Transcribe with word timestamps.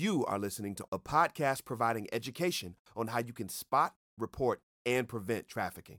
You 0.00 0.24
are 0.26 0.38
listening 0.38 0.76
to 0.76 0.86
a 0.92 0.98
podcast 1.00 1.64
providing 1.64 2.06
education 2.12 2.76
on 2.94 3.08
how 3.08 3.18
you 3.18 3.32
can 3.32 3.48
spot, 3.48 3.96
report, 4.16 4.62
and 4.86 5.08
prevent 5.08 5.48
trafficking. 5.48 5.98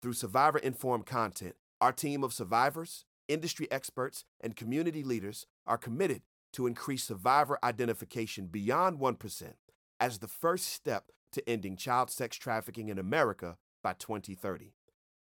Through 0.00 0.14
survivor 0.14 0.58
informed 0.58 1.06
content, 1.06 1.54
our 1.80 1.92
team 1.92 2.24
of 2.24 2.32
survivors, 2.32 3.04
industry 3.28 3.70
experts, 3.70 4.24
and 4.40 4.56
community 4.56 5.04
leaders 5.04 5.46
are 5.68 5.78
committed 5.78 6.22
to 6.54 6.66
increase 6.66 7.04
survivor 7.04 7.60
identification 7.62 8.46
beyond 8.46 8.98
1% 8.98 9.52
as 10.00 10.18
the 10.18 10.26
first 10.26 10.64
step 10.66 11.12
to 11.30 11.48
ending 11.48 11.76
child 11.76 12.10
sex 12.10 12.36
trafficking 12.36 12.88
in 12.88 12.98
America 12.98 13.56
by 13.84 13.92
2030. 13.92 14.74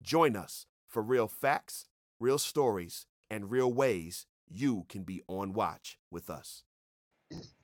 Join 0.02 0.34
us 0.34 0.66
for 0.88 1.04
real 1.04 1.28
facts, 1.28 1.86
real 2.18 2.38
stories, 2.38 3.06
and 3.30 3.48
real 3.48 3.72
ways 3.72 4.26
you 4.48 4.86
can 4.88 5.04
be 5.04 5.22
on 5.28 5.52
watch 5.52 6.00
with 6.10 6.28
us. 6.28 6.64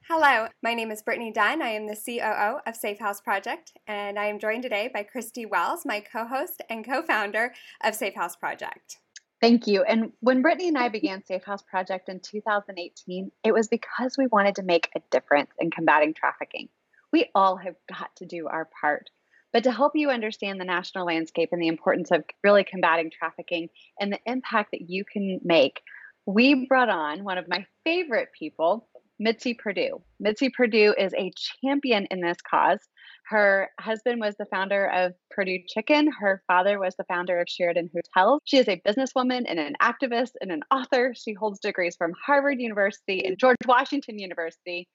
Hello, 0.08 0.48
my 0.64 0.74
name 0.74 0.90
is 0.90 1.00
Brittany 1.00 1.30
Dunn. 1.30 1.62
I 1.62 1.68
am 1.68 1.86
the 1.86 1.94
COO 1.94 2.58
of 2.66 2.74
Safe 2.74 2.98
House 2.98 3.20
Project, 3.20 3.72
and 3.86 4.18
I 4.18 4.26
am 4.26 4.40
joined 4.40 4.64
today 4.64 4.90
by 4.92 5.04
Christy 5.04 5.46
Wells, 5.46 5.86
my 5.86 6.00
co 6.00 6.26
host 6.26 6.60
and 6.68 6.84
co 6.84 7.02
founder 7.02 7.54
of 7.84 7.94
Safe 7.94 8.16
House 8.16 8.34
Project. 8.34 8.98
Thank 9.40 9.68
you. 9.68 9.84
And 9.84 10.12
when 10.18 10.42
Brittany 10.42 10.68
and 10.68 10.76
I 10.76 10.88
began 10.88 11.24
Safe 11.24 11.44
House 11.44 11.62
Project 11.62 12.08
in 12.08 12.18
2018, 12.18 13.30
it 13.44 13.52
was 13.52 13.68
because 13.68 14.18
we 14.18 14.26
wanted 14.26 14.56
to 14.56 14.64
make 14.64 14.90
a 14.96 15.00
difference 15.12 15.50
in 15.60 15.70
combating 15.70 16.14
trafficking. 16.14 16.68
We 17.12 17.30
all 17.32 17.56
have 17.56 17.76
got 17.88 18.14
to 18.16 18.26
do 18.26 18.48
our 18.48 18.68
part. 18.80 19.08
But 19.52 19.62
to 19.64 19.72
help 19.72 19.92
you 19.94 20.10
understand 20.10 20.60
the 20.60 20.64
national 20.64 21.06
landscape 21.06 21.50
and 21.52 21.62
the 21.62 21.68
importance 21.68 22.10
of 22.10 22.24
really 22.42 22.64
combating 22.64 23.10
trafficking 23.10 23.68
and 24.00 24.12
the 24.12 24.20
impact 24.26 24.72
that 24.72 24.90
you 24.90 25.04
can 25.04 25.38
make, 25.44 25.80
we 26.26 26.66
brought 26.66 26.88
on 26.88 27.22
one 27.22 27.38
of 27.38 27.48
my 27.48 27.66
favorite 27.84 28.30
people, 28.36 28.88
Mitzi 29.22 29.54
Perdue. 29.54 30.02
Mitzi 30.18 30.50
Perdue 30.50 30.94
is 30.98 31.14
a 31.14 31.30
champion 31.62 32.08
in 32.10 32.20
this 32.20 32.38
cause. 32.42 32.80
Her 33.28 33.70
husband 33.78 34.20
was 34.20 34.34
the 34.36 34.46
founder 34.46 34.86
of 34.86 35.12
Perdue 35.30 35.60
Chicken. 35.68 36.10
Her 36.10 36.42
father 36.48 36.80
was 36.80 36.96
the 36.96 37.04
founder 37.04 37.40
of 37.40 37.48
Sheraton 37.48 37.88
Hotels. 37.94 38.40
She 38.44 38.58
is 38.58 38.68
a 38.68 38.82
businesswoman 38.84 39.44
and 39.46 39.60
an 39.60 39.76
activist 39.80 40.32
and 40.40 40.50
an 40.50 40.62
author. 40.72 41.14
She 41.16 41.34
holds 41.34 41.60
degrees 41.60 41.94
from 41.94 42.14
Harvard 42.26 42.60
University 42.60 43.24
and 43.24 43.38
George 43.38 43.58
Washington 43.64 44.18
University. 44.18 44.88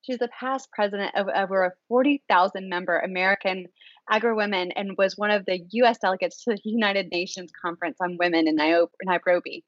She's 0.00 0.18
the 0.18 0.28
past 0.28 0.70
president 0.72 1.14
of 1.14 1.28
over 1.28 1.64
a 1.64 1.72
40,000 1.88 2.70
member 2.70 3.00
American 3.00 3.66
Agri 4.10 4.34
Women 4.34 4.72
and 4.72 4.96
was 4.96 5.18
one 5.18 5.30
of 5.30 5.44
the 5.44 5.60
U.S. 5.72 5.98
delegates 5.98 6.42
to 6.44 6.52
the 6.52 6.60
United 6.64 7.08
Nations 7.12 7.50
Conference 7.62 7.98
on 8.00 8.16
Women 8.18 8.48
in 8.48 8.56
Nairobi. 8.56 9.62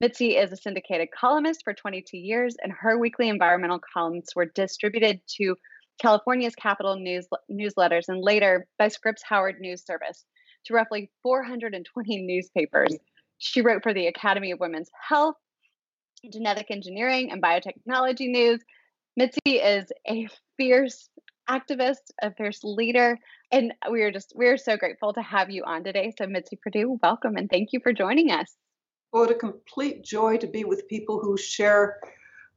Mitzi 0.00 0.38
is 0.38 0.50
a 0.50 0.56
syndicated 0.56 1.08
columnist 1.10 1.62
for 1.62 1.74
22 1.74 2.16
years, 2.16 2.56
and 2.62 2.72
her 2.72 2.98
weekly 2.98 3.28
environmental 3.28 3.78
columns 3.92 4.30
were 4.34 4.46
distributed 4.46 5.20
to 5.36 5.56
California's 6.00 6.54
Capital 6.54 6.96
News 6.96 7.26
newsletters 7.52 8.08
and 8.08 8.22
later 8.22 8.66
by 8.78 8.88
Scripps 8.88 9.22
Howard 9.22 9.60
News 9.60 9.84
Service 9.84 10.24
to 10.64 10.72
roughly 10.72 11.10
420 11.22 12.22
newspapers. 12.22 12.96
She 13.36 13.60
wrote 13.60 13.82
for 13.82 13.92
the 13.92 14.06
Academy 14.06 14.52
of 14.52 14.60
Women's 14.60 14.88
Health, 15.06 15.36
Genetic 16.32 16.70
Engineering, 16.70 17.30
and 17.30 17.42
Biotechnology 17.42 18.30
News. 18.30 18.60
Mitzi 19.18 19.58
is 19.58 19.92
a 20.08 20.28
fierce 20.56 21.10
activist, 21.46 22.10
a 22.22 22.32
fierce 22.32 22.60
leader, 22.64 23.18
and 23.52 23.74
we 23.90 24.00
are 24.00 24.10
just 24.10 24.32
we're 24.34 24.56
so 24.56 24.78
grateful 24.78 25.12
to 25.12 25.20
have 25.20 25.50
you 25.50 25.64
on 25.66 25.84
today. 25.84 26.14
So 26.16 26.26
Mitzi 26.26 26.56
Perdue, 26.56 26.98
welcome 27.02 27.36
and 27.36 27.50
thank 27.50 27.74
you 27.74 27.80
for 27.82 27.92
joining 27.92 28.30
us. 28.30 28.50
Oh, 29.12 29.20
what 29.20 29.30
a 29.30 29.34
complete 29.34 30.04
joy 30.04 30.36
to 30.36 30.46
be 30.46 30.64
with 30.64 30.86
people 30.86 31.18
who 31.18 31.36
share 31.36 31.98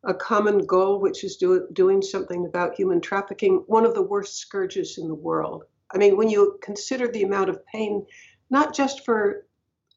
a 0.03 0.13
common 0.13 0.65
goal, 0.65 0.99
which 0.99 1.23
is 1.23 1.37
do, 1.37 1.67
doing 1.73 2.01
something 2.01 2.45
about 2.45 2.75
human 2.75 3.01
trafficking, 3.01 3.63
one 3.67 3.85
of 3.85 3.95
the 3.95 4.03
worst 4.03 4.37
scourges 4.37 4.99
in 4.99 5.07
the 5.07 5.15
world. 5.15 5.63
I 5.91 5.97
mean, 5.97 6.15
when 6.15 6.29
you 6.29 6.59
consider 6.61 7.07
the 7.07 7.23
amount 7.23 7.49
of 7.49 7.65
pain, 7.65 8.05
not 8.51 8.75
just 8.75 9.03
for 9.03 9.47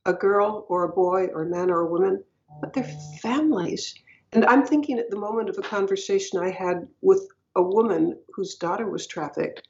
a 0.07 0.15
girl 0.15 0.65
or 0.71 0.85
a 0.85 0.95
boy 0.95 1.27
or 1.27 1.43
a 1.43 1.51
man 1.51 1.71
or 1.71 1.81
a 1.81 1.91
woman, 1.91 2.25
but 2.61 2.73
their 2.73 2.91
families. 3.21 3.95
And 4.33 4.47
I'm 4.47 4.65
thinking 4.65 4.99
at 4.99 5.11
the 5.11 5.19
moment 5.19 5.51
of 5.51 5.59
a 5.59 5.63
conversation 5.63 6.39
I 6.39 6.51
had 6.51 6.89
with 7.03 7.29
a 7.55 7.63
woman 7.63 8.19
whose 8.35 8.55
daughter 8.55 8.89
was 8.89 9.07
trafficked, 9.07 9.69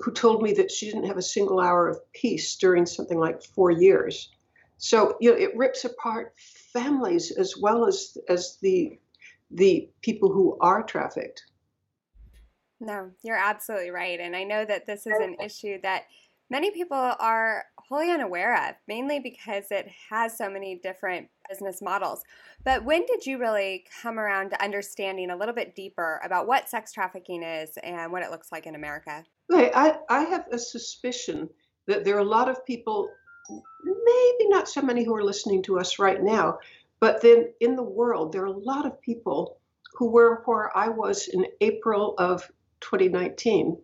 who 0.00 0.10
told 0.10 0.42
me 0.42 0.52
that 0.54 0.70
she 0.70 0.86
didn't 0.86 1.06
have 1.06 1.18
a 1.18 1.22
single 1.22 1.60
hour 1.60 1.88
of 1.88 2.00
peace 2.12 2.56
during 2.56 2.86
something 2.86 3.18
like 3.18 3.42
four 3.42 3.70
years. 3.70 4.30
So 4.78 5.16
you 5.20 5.30
know, 5.30 5.36
it 5.36 5.56
rips 5.56 5.84
apart 5.84 6.34
families 6.72 7.30
as 7.32 7.54
well 7.60 7.86
as 7.86 8.16
as 8.28 8.58
the 8.62 8.98
the 9.50 9.88
people 10.02 10.32
who 10.32 10.56
are 10.60 10.82
trafficked. 10.82 11.42
No, 12.80 13.10
you're 13.22 13.36
absolutely 13.36 13.90
right, 13.90 14.20
and 14.20 14.36
I 14.36 14.44
know 14.44 14.64
that 14.64 14.86
this 14.86 15.06
is 15.06 15.14
oh. 15.18 15.24
an 15.24 15.36
issue 15.44 15.80
that 15.82 16.04
many 16.50 16.70
people 16.70 16.96
are 16.96 17.64
wholly 17.88 18.10
unaware 18.10 18.68
of, 18.68 18.74
mainly 18.86 19.18
because 19.18 19.70
it 19.70 19.88
has 20.10 20.36
so 20.36 20.50
many 20.50 20.76
different 20.76 21.28
business 21.48 21.80
models. 21.80 22.22
But 22.64 22.84
when 22.84 23.06
did 23.06 23.24
you 23.24 23.38
really 23.38 23.84
come 24.02 24.18
around 24.18 24.50
to 24.50 24.62
understanding 24.62 25.30
a 25.30 25.36
little 25.36 25.54
bit 25.54 25.74
deeper 25.74 26.20
about 26.24 26.46
what 26.46 26.68
sex 26.68 26.92
trafficking 26.92 27.42
is 27.42 27.78
and 27.82 28.12
what 28.12 28.22
it 28.22 28.30
looks 28.30 28.52
like 28.52 28.66
in 28.66 28.74
America? 28.74 29.24
I, 29.50 29.98
I 30.10 30.24
have 30.24 30.46
a 30.52 30.58
suspicion 30.58 31.48
that 31.86 32.04
there 32.04 32.16
are 32.16 32.20
a 32.20 32.24
lot 32.24 32.48
of 32.48 32.64
people, 32.66 33.08
maybe 34.08 34.50
not 34.50 34.68
so 34.68 34.82
many 34.82 35.04
who 35.04 35.14
are 35.14 35.24
listening 35.24 35.62
to 35.64 35.78
us 35.78 35.98
right 35.98 36.22
now, 36.22 36.58
but 37.00 37.22
then 37.22 37.52
in 37.60 37.76
the 37.76 37.82
world, 37.82 38.32
there 38.32 38.42
are 38.42 38.46
a 38.46 38.64
lot 38.72 38.86
of 38.86 39.00
people 39.00 39.58
who 39.94 40.10
were 40.10 40.42
where 40.44 40.76
I 40.76 40.88
was 40.88 41.28
in 41.28 41.46
April 41.60 42.14
of 42.18 42.50
2019. 42.80 43.76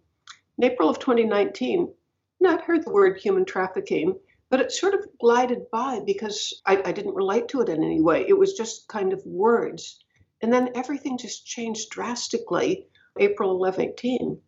In 0.59 0.65
April 0.65 0.89
of 0.89 0.99
2019, 0.99 1.93
not 2.41 2.63
heard 2.63 2.85
the 2.85 2.93
word 2.93 3.19
human 3.19 3.45
trafficking, 3.45 4.19
but 4.51 4.61
it 4.61 4.73
sort 4.73 4.95
of 4.95 5.07
glided 5.19 5.71
by 5.71 6.01
because 6.05 6.61
I, 6.67 6.81
I 6.85 6.93
didn't 6.93 7.15
relate 7.15 7.49
to 7.49 7.61
it 7.61 7.69
in 7.69 7.83
any 7.83 8.01
way. 8.01 8.25
It 8.29 8.39
was 8.39 8.55
just 8.55 8.89
kind 8.89 9.13
of 9.13 9.25
words. 9.27 9.99
And 10.43 10.53
then 10.53 10.71
everything 10.75 11.19
just 11.19 11.47
changed 11.47 11.91
drastically 11.91 12.87
April 13.19 13.51
11, 13.51 13.95
18. 13.99 14.41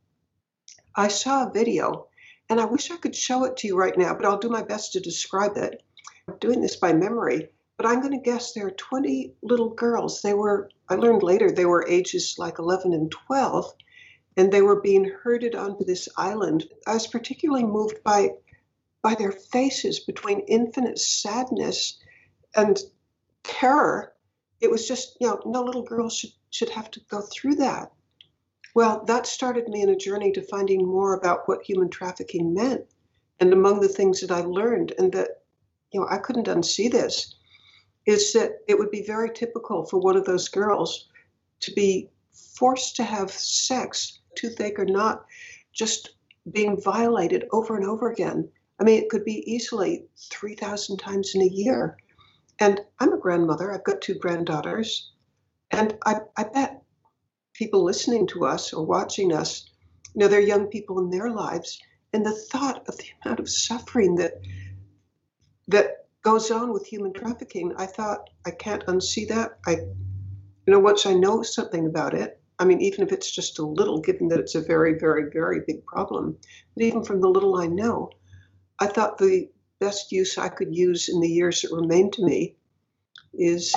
I 0.95 1.09
saw 1.09 1.47
a 1.47 1.53
video, 1.53 2.09
and 2.49 2.61
I 2.61 2.65
wish 2.65 2.91
I 2.91 2.97
could 2.97 3.17
show 3.17 3.45
it 3.45 3.57
to 3.59 3.67
you 3.67 3.77
right 3.77 3.97
now, 3.97 4.15
but 4.15 4.25
I'll 4.25 4.39
do 4.39 4.49
my 4.49 4.62
best 4.62 4.93
to 4.93 5.01
describe 5.01 5.57
it. 5.57 5.83
I'm 6.29 6.39
doing 6.39 6.61
this 6.61 6.77
by 6.77 6.93
memory, 6.93 7.49
but 7.77 7.87
I'm 7.87 8.01
going 8.01 8.12
to 8.12 8.31
guess 8.31 8.53
there 8.53 8.67
are 8.67 8.73
20 8.73 9.34
little 9.43 9.71
girls. 9.71 10.23
They 10.23 10.34
were, 10.34 10.71
I 10.89 10.95
learned 10.95 11.23
later, 11.23 11.51
they 11.51 11.67
were 11.67 11.87
ages 11.89 12.37
like 12.39 12.59
11 12.59 12.93
and 12.93 13.11
12 13.11 13.73
and 14.37 14.53
they 14.53 14.62
were 14.62 14.81
being 14.81 15.05
herded 15.23 15.55
onto 15.55 15.84
this 15.84 16.09
island. 16.17 16.69
I 16.87 16.95
was 16.95 17.07
particularly 17.07 17.65
moved 17.65 18.03
by 18.05 18.31
by 19.03 19.15
their 19.15 19.33
faces 19.33 20.01
between 20.01 20.41
infinite 20.41 20.99
sadness 20.99 22.01
and 22.57 22.77
terror. 23.45 24.13
It 24.61 24.69
was 24.69 24.89
just, 24.89 25.17
you 25.21 25.28
know, 25.28 25.41
no 25.47 25.63
little 25.63 25.84
girl 25.84 26.11
should 26.11 26.33
should 26.51 26.71
have 26.71 26.91
to 26.93 27.01
go 27.09 27.21
through 27.21 27.57
that. 27.57 27.93
Well, 28.77 29.03
that 29.07 29.27
started 29.27 29.69
me 29.69 29.81
in 29.81 29.89
a 29.89 29.97
journey 29.97 30.33
to 30.33 30.43
finding 30.43 30.87
more 30.87 31.15
about 31.15 31.49
what 31.49 31.63
human 31.63 31.89
trafficking 31.89 32.53
meant. 32.53 32.85
And 33.41 33.55
among 33.55 33.81
the 33.81 33.89
things 33.89 34.21
that 34.21 34.31
I 34.31 34.43
learned, 34.43 34.93
and 34.99 35.11
that, 35.13 35.45
you 35.93 36.01
know, 36.01 36.07
I 36.11 36.19
couldn't 36.19 36.47
unsee 36.47 36.93
this, 36.93 37.37
is 38.05 38.35
that 38.35 38.59
it 38.69 38.79
would 38.79 38.91
be 38.91 39.01
very 39.01 39.31
typical 39.31 39.87
for 39.87 39.99
one 39.99 40.15
of 40.15 40.27
those 40.27 40.51
girls 40.51 41.09
to 41.61 41.73
be 41.73 42.11
forced 42.35 42.97
to 42.97 43.03
have 43.03 43.31
sex 43.31 44.21
toothache 44.35 44.79
or 44.79 44.85
not, 44.85 45.25
just 45.73 46.11
being 46.53 46.79
violated 46.79 47.47
over 47.53 47.77
and 47.77 47.87
over 47.87 48.11
again. 48.11 48.47
I 48.79 48.85
mean, 48.85 49.03
it 49.03 49.09
could 49.09 49.25
be 49.25 49.43
easily 49.51 50.05
3,000 50.19 50.99
times 50.99 51.35
in 51.35 51.41
a 51.41 51.47
year. 51.47 51.97
And 52.59 52.83
I'm 52.99 53.15
a 53.15 53.19
grandmother, 53.19 53.73
I've 53.73 53.85
got 53.85 54.03
two 54.03 54.17
granddaughters. 54.17 55.13
And 55.71 55.97
I, 56.05 56.17
I 56.37 56.45
bet 56.45 56.83
people 57.59 57.84
listening 57.84 58.27
to 58.28 58.44
us 58.44 58.72
or 58.72 58.84
watching 58.84 59.33
us, 59.33 59.69
you 60.15 60.21
know, 60.21 60.28
they're 60.28 60.41
young 60.41 60.66
people 60.66 60.98
in 61.01 61.10
their 61.10 61.31
lives. 61.31 61.81
And 62.13 62.25
the 62.25 62.33
thought 62.33 62.89
of 62.89 62.97
the 62.97 63.04
amount 63.25 63.41
of 63.41 63.48
suffering 63.48 64.16
that 64.16 64.34
that 65.69 66.07
goes 66.22 66.51
on 66.51 66.72
with 66.72 66.86
human 66.86 67.13
trafficking, 67.13 67.72
I 67.77 67.86
thought 67.86 68.31
I 68.45 68.51
can't 68.51 68.86
unsee 68.86 69.28
that. 69.28 69.59
I, 69.66 69.72
you 69.72 70.72
know, 70.72 70.78
once 70.78 71.07
I 71.07 71.15
know 71.15 71.42
something 71.42 71.86
about 71.86 72.15
it, 72.15 72.41
I 72.59 72.65
mean, 72.65 72.81
even 72.81 73.03
if 73.03 73.13
it's 73.13 73.31
just 73.31 73.59
a 73.59 73.66
little, 73.66 74.01
given 74.01 74.28
that 74.28 74.41
it's 74.41 74.54
a 74.54 74.60
very, 74.60 74.98
very, 74.98 75.31
very 75.31 75.60
big 75.66 75.84
problem, 75.84 76.36
but 76.75 76.84
even 76.84 77.04
from 77.04 77.21
the 77.21 77.28
little 77.28 77.57
I 77.57 77.66
know, 77.66 78.10
I 78.78 78.86
thought 78.86 79.19
the 79.19 79.48
best 79.78 80.10
use 80.13 80.39
I 80.39 80.48
could 80.48 80.75
use 80.75 81.09
in 81.09 81.21
the 81.21 81.28
years 81.28 81.63
that 81.63 81.75
remain 81.75 82.10
to 82.13 82.25
me 82.25 82.57
is 83.34 83.75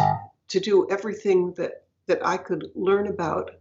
to 0.49 0.59
do 0.59 0.87
everything 0.89 1.53
that, 1.57 1.85
that 2.07 2.25
I 2.25 2.37
could 2.37 2.67
learn 2.73 3.07
about 3.07 3.51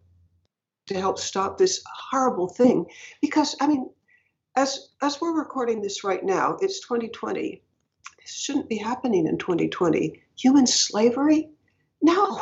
to 0.89 0.99
help 0.99 1.19
stop 1.19 1.59
this 1.59 1.83
horrible 1.87 2.49
thing. 2.49 2.87
Because, 3.21 3.57
I 3.61 3.67
mean, 3.67 3.89
as, 4.57 4.91
as 5.03 5.21
we're 5.21 5.39
recording 5.39 5.81
this 5.81 6.05
right 6.05 6.25
now, 6.25 6.57
it's 6.61 6.81
2020. 6.81 7.63
This 8.21 8.35
shouldn't 8.35 8.69
be 8.69 8.77
happening 8.77 9.27
in 9.27 9.39
2020. 9.39 10.21
Human 10.39 10.67
slavery? 10.67 11.51
No, 12.03 12.41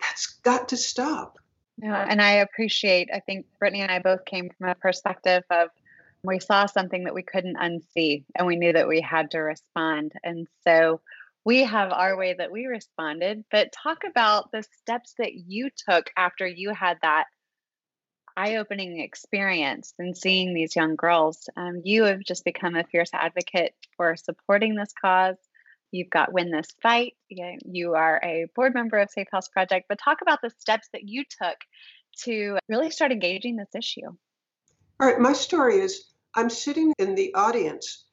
that's 0.00 0.38
got 0.42 0.68
to 0.70 0.76
stop. 0.76 1.38
Yeah, 1.78 2.06
and 2.08 2.20
I 2.20 2.32
appreciate, 2.32 3.08
I 3.12 3.20
think 3.20 3.46
Brittany 3.58 3.80
and 3.80 3.90
I 3.90 3.98
both 3.98 4.24
came 4.24 4.50
from 4.50 4.68
a 4.68 4.74
perspective 4.74 5.42
of 5.50 5.68
we 6.24 6.38
saw 6.38 6.66
something 6.66 7.04
that 7.04 7.14
we 7.14 7.22
couldn't 7.22 7.56
unsee 7.56 8.24
and 8.36 8.46
we 8.46 8.56
knew 8.56 8.72
that 8.72 8.86
we 8.86 9.00
had 9.00 9.30
to 9.32 9.38
respond. 9.38 10.12
And 10.22 10.46
so 10.64 11.00
we 11.44 11.64
have 11.64 11.90
our 11.90 12.16
way 12.16 12.34
that 12.34 12.52
we 12.52 12.66
responded, 12.66 13.44
but 13.50 13.72
talk 13.72 14.04
about 14.08 14.52
the 14.52 14.62
steps 14.62 15.14
that 15.18 15.34
you 15.34 15.70
took 15.88 16.10
after 16.16 16.46
you 16.46 16.72
had 16.72 16.98
that 17.02 17.24
eye 18.36 18.56
opening 18.56 19.00
experience 19.00 19.94
and 19.98 20.16
seeing 20.16 20.54
these 20.54 20.76
young 20.76 20.96
girls. 20.96 21.48
Um, 21.56 21.82
you 21.84 22.04
have 22.04 22.20
just 22.20 22.44
become 22.44 22.76
a 22.76 22.84
fierce 22.84 23.10
advocate 23.12 23.74
for 23.96 24.16
supporting 24.16 24.74
this 24.74 24.92
cause. 25.00 25.36
You've 25.90 26.10
got 26.10 26.32
Win 26.32 26.50
This 26.50 26.68
Fight. 26.82 27.14
You 27.28 27.94
are 27.94 28.20
a 28.24 28.46
board 28.54 28.74
member 28.74 28.98
of 28.98 29.10
Safe 29.10 29.28
House 29.30 29.48
Project, 29.48 29.86
but 29.88 29.98
talk 29.98 30.22
about 30.22 30.40
the 30.42 30.50
steps 30.58 30.88
that 30.92 31.06
you 31.06 31.24
took 31.24 31.56
to 32.24 32.58
really 32.68 32.90
start 32.90 33.12
engaging 33.12 33.56
this 33.56 33.74
issue. 33.74 34.06
All 35.00 35.06
right, 35.06 35.18
my 35.18 35.32
story 35.32 35.80
is 35.80 36.04
I'm 36.34 36.48
sitting 36.48 36.94
in 36.98 37.14
the 37.14 37.34
audience 37.34 38.04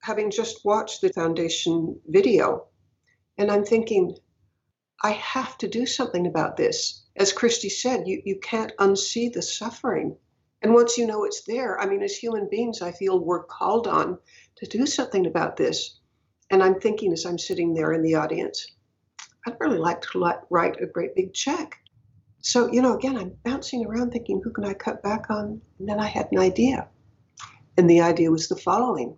having 0.00 0.30
just 0.30 0.64
watched 0.64 1.02
the 1.02 1.12
foundation 1.12 2.00
video, 2.06 2.68
and 3.36 3.50
I'm 3.50 3.64
thinking, 3.64 4.16
I 5.02 5.12
have 5.12 5.56
to 5.58 5.68
do 5.68 5.86
something 5.86 6.26
about 6.26 6.56
this. 6.56 7.02
As 7.16 7.32
Christy 7.32 7.70
said, 7.70 8.06
you, 8.06 8.22
you 8.24 8.38
can't 8.40 8.76
unsee 8.78 9.32
the 9.32 9.42
suffering. 9.42 10.16
And 10.62 10.74
once 10.74 10.98
you 10.98 11.06
know 11.06 11.24
it's 11.24 11.42
there, 11.44 11.80
I 11.80 11.86
mean, 11.86 12.02
as 12.02 12.14
human 12.14 12.48
beings, 12.50 12.82
I 12.82 12.92
feel 12.92 13.18
we're 13.18 13.44
called 13.44 13.86
on 13.86 14.18
to 14.56 14.66
do 14.66 14.84
something 14.86 15.26
about 15.26 15.56
this. 15.56 15.98
And 16.50 16.62
I'm 16.62 16.80
thinking 16.80 17.12
as 17.12 17.24
I'm 17.24 17.38
sitting 17.38 17.72
there 17.72 17.92
in 17.92 18.02
the 18.02 18.16
audience, 18.16 18.66
I'd 19.46 19.56
really 19.58 19.78
like 19.78 20.02
to 20.02 20.34
write 20.50 20.82
a 20.82 20.86
great 20.86 21.14
big 21.14 21.32
check. 21.32 21.78
So, 22.42 22.70
you 22.70 22.82
know, 22.82 22.96
again, 22.96 23.16
I'm 23.16 23.36
bouncing 23.44 23.86
around 23.86 24.10
thinking, 24.10 24.40
who 24.42 24.50
can 24.50 24.64
I 24.64 24.74
cut 24.74 25.02
back 25.02 25.30
on? 25.30 25.62
And 25.78 25.88
then 25.88 25.98
I 25.98 26.06
had 26.06 26.28
an 26.32 26.38
idea. 26.38 26.88
And 27.76 27.88
the 27.88 28.02
idea 28.02 28.30
was 28.30 28.48
the 28.48 28.56
following 28.56 29.16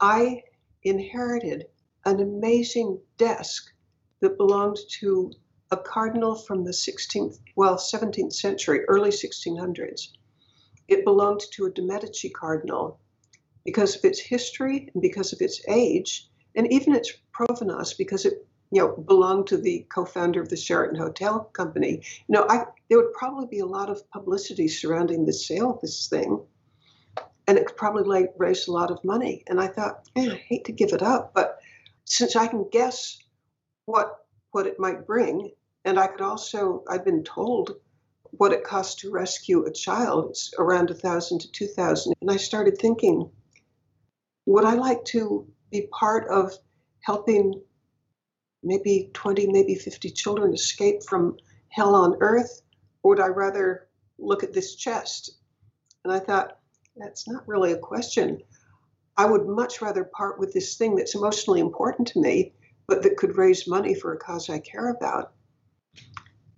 I 0.00 0.42
inherited 0.82 1.66
an 2.04 2.20
amazing 2.20 3.00
desk 3.16 3.72
that 4.20 4.38
belonged 4.38 4.78
to 5.00 5.32
a 5.70 5.76
cardinal 5.76 6.34
from 6.34 6.64
the 6.64 6.70
16th, 6.70 7.38
well, 7.56 7.76
17th 7.76 8.32
century, 8.32 8.84
early 8.88 9.10
1600s. 9.10 10.08
It 10.88 11.04
belonged 11.04 11.42
to 11.52 11.66
a 11.66 11.70
de 11.70 11.82
Medici 11.82 12.30
cardinal 12.30 13.00
because 13.64 13.96
of 13.96 14.04
its 14.04 14.20
history 14.20 14.90
and 14.94 15.02
because 15.02 15.32
of 15.32 15.40
its 15.40 15.60
age, 15.68 16.28
and 16.54 16.72
even 16.72 16.94
its 16.94 17.12
provenance 17.32 17.94
because 17.94 18.24
it 18.24 18.46
you 18.70 18.80
know 18.80 18.96
belonged 18.96 19.48
to 19.48 19.56
the 19.56 19.84
co-founder 19.92 20.40
of 20.40 20.48
the 20.48 20.56
Sheraton 20.56 20.96
Hotel 20.96 21.40
Company. 21.52 22.02
You 22.28 22.32
know, 22.32 22.46
I, 22.48 22.66
there 22.88 22.98
would 22.98 23.12
probably 23.12 23.46
be 23.46 23.58
a 23.58 23.66
lot 23.66 23.90
of 23.90 24.08
publicity 24.10 24.68
surrounding 24.68 25.26
the 25.26 25.32
sale 25.32 25.70
of 25.70 25.80
this 25.80 26.08
thing, 26.08 26.40
and 27.48 27.58
it 27.58 27.66
could 27.66 27.76
probably 27.76 28.04
like, 28.04 28.32
raise 28.38 28.68
a 28.68 28.72
lot 28.72 28.90
of 28.92 29.02
money. 29.04 29.42
And 29.48 29.60
I 29.60 29.66
thought, 29.66 30.08
eh, 30.14 30.30
I 30.30 30.36
hate 30.36 30.64
to 30.66 30.72
give 30.72 30.92
it 30.92 31.02
up, 31.02 31.34
but 31.34 31.58
since 32.04 32.36
I 32.36 32.46
can 32.46 32.68
guess 32.70 33.18
what 33.86 34.24
what 34.52 34.66
it 34.66 34.78
might 34.78 35.06
bring, 35.06 35.50
and 35.84 35.98
I 35.98 36.06
could 36.06 36.20
also 36.20 36.84
I've 36.88 37.04
been 37.04 37.24
told 37.24 37.76
what 38.32 38.52
it 38.52 38.64
costs 38.64 39.00
to 39.00 39.10
rescue 39.10 39.64
a 39.64 39.72
child. 39.72 40.30
It's 40.30 40.52
around 40.58 40.90
a 40.90 40.94
thousand 40.94 41.40
to 41.40 41.52
two 41.52 41.66
thousand, 41.66 42.14
and 42.20 42.30
I 42.30 42.36
started 42.36 42.78
thinking 42.78 43.30
would 44.46 44.64
I 44.64 44.74
like 44.74 45.04
to 45.06 45.46
be 45.70 45.88
part 45.92 46.28
of 46.28 46.52
helping 47.00 47.60
maybe 48.62 49.10
20, 49.12 49.48
maybe 49.48 49.74
50 49.74 50.10
children 50.10 50.54
escape 50.54 51.02
from 51.02 51.36
hell 51.68 51.94
on 51.94 52.16
earth? 52.20 52.62
Or 53.02 53.10
would 53.10 53.20
I 53.20 53.28
rather 53.28 53.88
look 54.18 54.42
at 54.42 54.52
this 54.52 54.76
chest? 54.76 55.32
And 56.04 56.12
I 56.12 56.20
thought, 56.20 56.58
that's 56.96 57.28
not 57.28 57.46
really 57.46 57.72
a 57.72 57.78
question. 57.78 58.40
I 59.16 59.26
would 59.26 59.46
much 59.46 59.82
rather 59.82 60.04
part 60.04 60.38
with 60.38 60.52
this 60.52 60.76
thing 60.76 60.96
that's 60.96 61.14
emotionally 61.14 61.60
important 61.60 62.08
to 62.08 62.20
me, 62.20 62.54
but 62.86 63.02
that 63.02 63.16
could 63.16 63.36
raise 63.36 63.68
money 63.68 63.94
for 63.94 64.12
a 64.12 64.18
cause 64.18 64.48
I 64.48 64.58
care 64.58 64.90
about. 64.90 65.32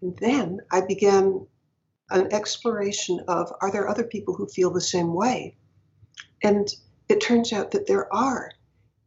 And 0.02 0.16
then 0.18 0.60
I 0.70 0.82
began 0.82 1.46
an 2.10 2.32
exploration 2.32 3.20
of 3.28 3.52
are 3.60 3.70
there 3.70 3.88
other 3.88 4.04
people 4.04 4.34
who 4.34 4.46
feel 4.46 4.70
the 4.70 4.80
same 4.80 5.12
way? 5.14 5.56
And 6.42 6.68
it 7.08 7.20
turns 7.20 7.52
out 7.52 7.70
that 7.72 7.86
there 7.86 8.12
are. 8.14 8.50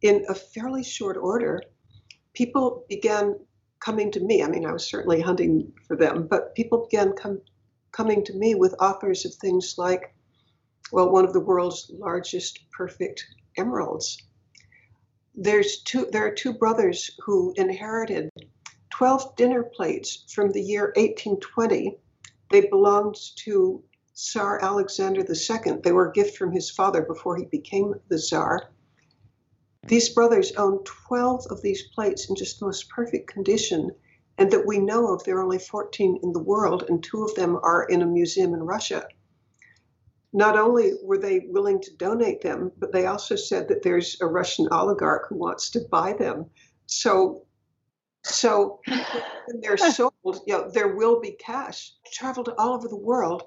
In 0.02 0.24
a 0.28 0.34
fairly 0.34 0.82
short 0.82 1.16
order, 1.16 1.62
people 2.34 2.84
began 2.88 3.36
coming 3.78 4.10
to 4.12 4.20
me. 4.20 4.42
I 4.42 4.48
mean, 4.48 4.66
I 4.66 4.72
was 4.72 4.88
certainly 4.88 5.20
hunting 5.20 5.72
for 5.86 5.96
them, 5.96 6.26
but 6.28 6.54
people 6.54 6.88
began 6.90 7.14
com- 7.14 7.40
coming 7.92 8.24
to 8.24 8.34
me 8.34 8.54
with 8.54 8.74
offers 8.80 9.24
of 9.24 9.34
things 9.34 9.74
like, 9.78 10.14
well, 10.90 11.10
one 11.10 11.24
of 11.24 11.32
the 11.32 11.40
world's 11.40 11.90
largest 11.98 12.60
perfect 12.76 13.24
emeralds. 13.56 14.18
There's 15.34 15.82
two. 15.82 16.06
There 16.12 16.26
are 16.26 16.34
two 16.34 16.52
brothers 16.52 17.10
who 17.24 17.54
inherited 17.56 18.30
12 18.90 19.34
dinner 19.34 19.62
plates 19.62 20.24
from 20.28 20.52
the 20.52 20.62
year 20.62 20.92
1820. 20.96 21.98
They 22.50 22.68
belonged 22.68 23.16
to 23.36 23.82
Tsar 24.14 24.62
Alexander 24.62 25.22
II. 25.22 25.80
They 25.82 25.92
were 25.92 26.10
a 26.10 26.12
gift 26.12 26.36
from 26.36 26.52
his 26.52 26.70
father 26.70 27.00
before 27.00 27.36
he 27.36 27.46
became 27.46 27.94
the 28.08 28.18
Tsar. 28.18 28.70
These 29.86 30.10
brothers 30.10 30.52
own 30.52 30.84
12 30.84 31.46
of 31.48 31.62
these 31.62 31.88
plates 31.94 32.28
in 32.28 32.36
just 32.36 32.60
the 32.60 32.66
most 32.66 32.90
perfect 32.90 33.26
condition, 33.26 33.90
and 34.36 34.50
that 34.52 34.66
we 34.66 34.78
know 34.78 35.14
of, 35.14 35.24
there 35.24 35.38
are 35.38 35.42
only 35.42 35.58
14 35.58 36.20
in 36.22 36.32
the 36.32 36.42
world, 36.42 36.84
and 36.88 37.02
two 37.02 37.24
of 37.24 37.34
them 37.34 37.56
are 37.56 37.84
in 37.84 38.02
a 38.02 38.06
museum 38.06 38.52
in 38.52 38.62
Russia. 38.62 39.08
Not 40.32 40.56
only 40.56 40.92
were 41.02 41.18
they 41.18 41.40
willing 41.48 41.80
to 41.82 41.96
donate 41.96 42.40
them, 42.40 42.72
but 42.78 42.92
they 42.92 43.06
also 43.06 43.36
said 43.36 43.68
that 43.68 43.82
there's 43.82 44.16
a 44.20 44.26
Russian 44.26 44.68
oligarch 44.70 45.28
who 45.28 45.36
wants 45.36 45.70
to 45.70 45.80
buy 45.90 46.14
them. 46.14 46.46
So, 46.86 47.46
so 48.24 48.80
when 48.86 49.60
they're 49.60 49.76
sold, 49.76 50.14
you 50.24 50.54
know, 50.54 50.70
there 50.70 50.96
will 50.96 51.20
be 51.20 51.32
cash. 51.32 51.92
Traveled 52.12 52.48
all 52.56 52.74
over 52.74 52.88
the 52.88 52.96
world 52.96 53.42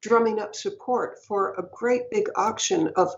drumming 0.00 0.40
up 0.40 0.54
support 0.54 1.18
for 1.28 1.54
a 1.54 1.68
great 1.74 2.10
big 2.10 2.28
auction 2.36 2.90
of 2.96 3.14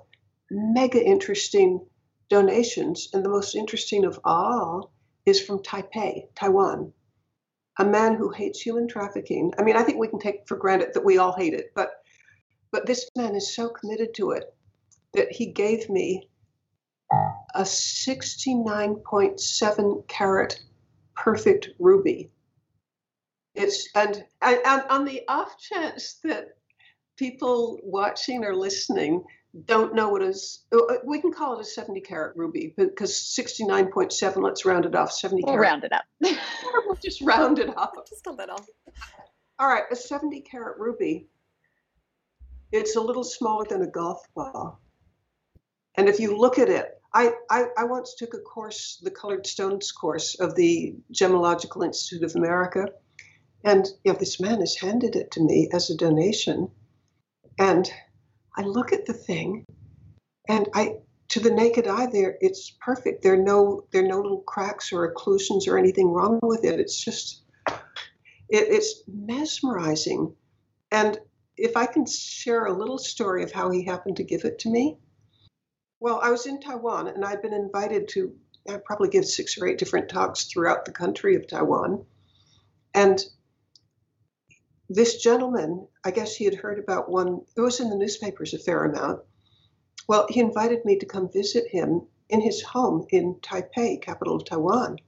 mega 0.51 1.03
interesting 1.03 1.81
donations. 2.29 3.09
And 3.13 3.25
the 3.25 3.29
most 3.29 3.55
interesting 3.55 4.05
of 4.05 4.19
all 4.25 4.93
is 5.25 5.41
from 5.41 5.63
Taipei, 5.63 6.27
Taiwan. 6.35 6.93
A 7.79 7.85
man 7.85 8.17
who 8.17 8.31
hates 8.31 8.61
human 8.61 8.87
trafficking. 8.87 9.53
I 9.59 9.63
mean, 9.63 9.77
I 9.77 9.83
think 9.83 9.99
we 9.99 10.09
can 10.09 10.19
take 10.19 10.47
for 10.47 10.57
granted 10.57 10.93
that 10.95 11.05
we 11.05 11.19
all 11.19 11.35
hate 11.35 11.55
it, 11.55 11.73
but 11.75 12.02
but 12.73 12.87
this 12.87 13.09
man 13.17 13.37
is 13.37 13.55
so 13.55 13.69
committed 13.69 14.13
to 14.15 14.33
it 14.33 14.53
that 15.13 15.31
he 15.31 15.47
gave 15.47 15.89
me 15.91 16.29
a 17.55 17.63
69.7 17.63 20.09
carat 20.09 20.59
perfect 21.15 21.69
ruby. 21.79 22.31
It's 23.55 23.87
and, 23.95 24.25
and 24.41 24.83
on 24.89 25.05
the 25.05 25.21
off 25.29 25.59
chance 25.59 26.15
that 26.25 26.57
people 27.19 27.79
watching 27.83 28.43
or 28.45 28.57
listening 28.57 29.23
don't 29.67 29.95
know 29.95 30.09
what 30.09 30.23
is 30.23 30.65
uh, 30.73 30.79
uh, 30.79 30.97
we 31.05 31.21
can 31.21 31.31
call 31.31 31.59
it 31.59 31.61
a 31.61 31.65
70 31.65 32.01
carat 32.01 32.35
ruby 32.35 32.73
because 32.75 33.13
69.7 33.39 34.43
let's 34.43 34.65
round 34.65 34.87
it 34.87 34.95
off 34.95 35.13
70 35.13 35.43
we'll 35.45 35.53
carat. 35.53 35.69
round 35.69 35.85
it 35.85 35.93
up. 35.93 36.05
We'll 36.87 36.97
just 36.97 37.21
round 37.21 37.59
it 37.59 37.77
off. 37.77 37.91
Just 38.09 38.27
a 38.27 38.33
little. 38.33 38.59
All 39.59 39.69
right 39.69 39.85
a 39.91 39.97
70 39.97 40.41
carat 40.41 40.79
ruby 40.79 41.29
it's 42.73 42.97
a 42.97 43.01
little 43.01 43.25
smaller 43.25 43.65
than 43.69 43.83
a 43.83 43.87
golf 43.91 44.27
ball 44.35 44.81
and 45.97 46.09
if 46.09 46.19
you 46.19 46.37
look 46.37 46.59
at 46.59 46.69
it 46.69 46.99
I, 47.15 47.33
I, 47.51 47.67
I 47.77 47.85
once 47.85 48.15
took 48.15 48.33
a 48.33 48.39
course 48.39 48.99
the 49.03 49.11
colored 49.11 49.47
stones 49.47 49.93
course 49.93 50.35
of 50.41 50.55
the 50.57 50.95
gemological 51.13 51.85
institute 51.85 52.25
of 52.25 52.35
america 52.37 52.89
and 53.65 53.87
you 54.05 54.13
know, 54.13 54.19
this 54.19 54.41
man 54.41 54.61
has 54.61 54.77
handed 54.77 55.15
it 55.15 55.31
to 55.33 55.43
me 55.43 55.69
as 55.73 55.91
a 55.91 55.97
donation 55.97 56.71
and 57.59 57.91
I 58.57 58.63
look 58.63 58.93
at 58.93 59.07
the 59.07 59.13
thing, 59.13 59.67
and 60.49 60.69
I, 60.75 60.97
to 61.29 61.41
the 61.41 61.51
naked 61.51 61.87
eye, 61.87 62.07
there 62.07 62.37
it's 62.41 62.77
perfect. 62.81 63.23
There 63.23 63.35
are 63.35 63.43
no 63.43 63.87
there 63.91 64.05
are 64.05 64.09
no 64.09 64.21
little 64.21 64.43
cracks 64.43 64.93
or 64.93 65.13
occlusions 65.13 65.67
or 65.67 65.79
anything 65.79 66.09
wrong 66.09 66.39
with 66.43 66.65
it. 66.65 66.81
It's 66.81 67.03
just, 67.03 67.43
it, 67.69 67.77
it's 68.49 69.03
mesmerizing. 69.07 70.35
And 70.91 71.19
if 71.57 71.77
I 71.77 71.87
can 71.87 72.07
share 72.07 72.67
a 72.67 72.73
little 72.73 72.99
story 72.99 73.43
of 73.43 73.53
how 73.53 73.71
he 73.71 73.85
happened 73.85 74.17
to 74.17 74.25
give 74.25 74.45
it 74.45 74.59
to 74.61 74.71
me. 74.71 74.99
Well, 76.01 76.21
I 76.23 76.31
was 76.31 76.47
in 76.47 76.61
Taiwan, 76.61 77.09
and 77.09 77.25
I'd 77.25 77.43
been 77.43 77.53
invited 77.53 78.09
to 78.09 78.35
I 78.69 78.77
probably 78.77 79.09
give 79.09 79.25
six 79.25 79.59
or 79.59 79.67
eight 79.67 79.79
different 79.79 80.09
talks 80.09 80.45
throughout 80.45 80.85
the 80.85 80.93
country 80.93 81.35
of 81.35 81.49
Taiwan. 81.49 82.05
And 82.95 83.21
this 84.89 85.23
gentleman, 85.23 85.89
I 86.05 86.11
guess 86.11 86.37
he 86.37 86.45
had 86.45 86.55
heard 86.55 86.79
about 86.79 87.11
one, 87.11 87.41
it 87.57 87.61
was 87.61 87.81
in 87.81 87.91
the 87.91 87.97
newspapers 87.97 88.55
a 88.55 88.59
fair 88.59 88.85
amount. 88.85 89.23
Well, 90.07 90.27
he 90.29 90.41
invited 90.41 90.85
me 90.85 90.99
to 90.99 91.07
come 91.07 91.31
visit 91.33 91.67
him 91.69 92.03
in 92.29 92.41
his 92.41 92.63
home 92.63 93.07
in 93.11 93.37
Taipei, 93.37 94.01
capital 94.01 94.37
of 94.37 94.45
Taiwan. 94.45 94.99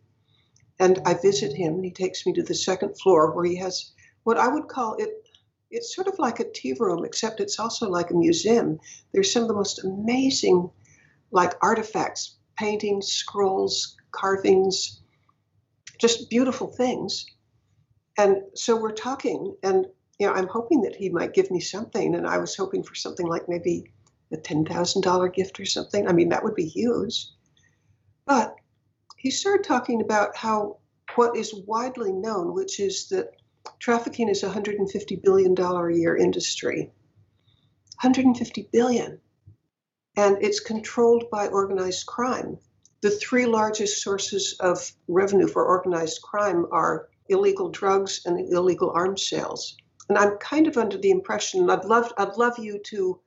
And 0.79 1.01
I 1.05 1.15
visit 1.15 1.53
him, 1.53 1.75
and 1.75 1.85
he 1.85 1.93
takes 1.93 2.27
me 2.27 2.33
to 2.33 2.43
the 2.43 2.55
second 2.55 2.99
floor 2.99 3.33
where 3.33 3.45
he 3.45 3.57
has 3.57 3.93
what 4.25 4.39
I 4.39 4.49
would 4.49 4.69
call 4.69 4.95
it. 4.95 5.24
It's 5.75 5.95
sort 5.95 6.07
of 6.07 6.19
like 6.21 6.39
a 6.39 6.51
tea 6.51 6.75
room, 6.79 7.05
except 7.05 7.41
it's 7.41 7.59
also 7.59 7.91
like 7.91 8.11
a 8.11 8.15
museum. 8.15 8.79
There's 9.13 9.33
some 9.33 9.43
of 9.43 9.49
the 9.49 9.55
most 9.55 9.83
amazing, 9.85 10.71
like 11.33 11.55
artifacts, 11.61 12.37
paintings, 12.57 13.09
scrolls, 13.09 13.97
carvings, 14.13 15.03
just 15.99 16.31
beautiful 16.31 16.69
things. 16.69 17.27
And 18.17 18.43
so 18.55 18.81
we're 18.81 18.93
talking, 18.93 19.57
and 19.65 19.87
you 20.21 20.29
know, 20.29 20.33
I'm 20.33 20.47
hoping 20.47 20.83
that 20.83 20.95
he 20.95 21.09
might 21.11 21.35
give 21.35 21.51
me 21.51 21.59
something. 21.59 22.15
And 22.15 22.25
I 22.25 22.39
was 22.39 22.55
hoping 22.55 22.85
for 22.85 22.95
something 22.95 23.27
like 23.27 23.49
maybe 23.49 23.91
a 24.33 24.37
$10,000 24.37 25.35
gift 25.35 25.59
or 25.59 25.65
something. 25.65 26.07
I 26.07 26.13
mean, 26.13 26.29
that 26.29 26.45
would 26.45 26.55
be 26.55 26.67
huge. 26.67 27.27
But 28.27 28.55
he 29.17 29.33
started 29.33 29.65
talking 29.65 30.01
about 30.01 30.37
how 30.37 30.79
what 31.17 31.37
is 31.37 31.53
widely 31.67 32.13
known, 32.13 32.55
which 32.55 32.79
is 32.79 33.09
that 33.09 33.33
trafficking 33.79 34.29
is 34.29 34.43
a 34.43 34.51
$150 34.51 35.23
billion 35.23 35.59
a 35.59 35.95
year 35.95 36.17
industry. 36.17 36.93
150 38.03 38.69
billion. 38.73 39.21
And 40.17 40.39
it's 40.43 40.61
controlled 40.61 41.31
by 41.31 41.49
organized 41.49 42.07
crime. 42.07 42.59
The 43.01 43.11
three 43.11 43.47
largest 43.47 44.03
sources 44.03 44.57
of 44.61 44.93
revenue 45.09 45.49
for 45.49 45.65
organized 45.65 46.23
crime 46.23 46.67
are 46.73 47.09
illegal 47.29 47.71
drugs 47.71 48.23
and 48.25 48.53
illegal 48.53 48.91
arms 48.91 49.29
sales. 49.29 49.77
And 50.09 50.19
I'm 50.19 50.37
kind 50.39 50.67
of 50.67 50.77
under 50.77 50.99
the 50.99 51.11
impression, 51.11 51.69
I'd 51.71 51.85
love, 51.85 52.13
I'd 52.19 52.37
love 52.37 52.59
you 52.59 52.79
to 52.87 53.21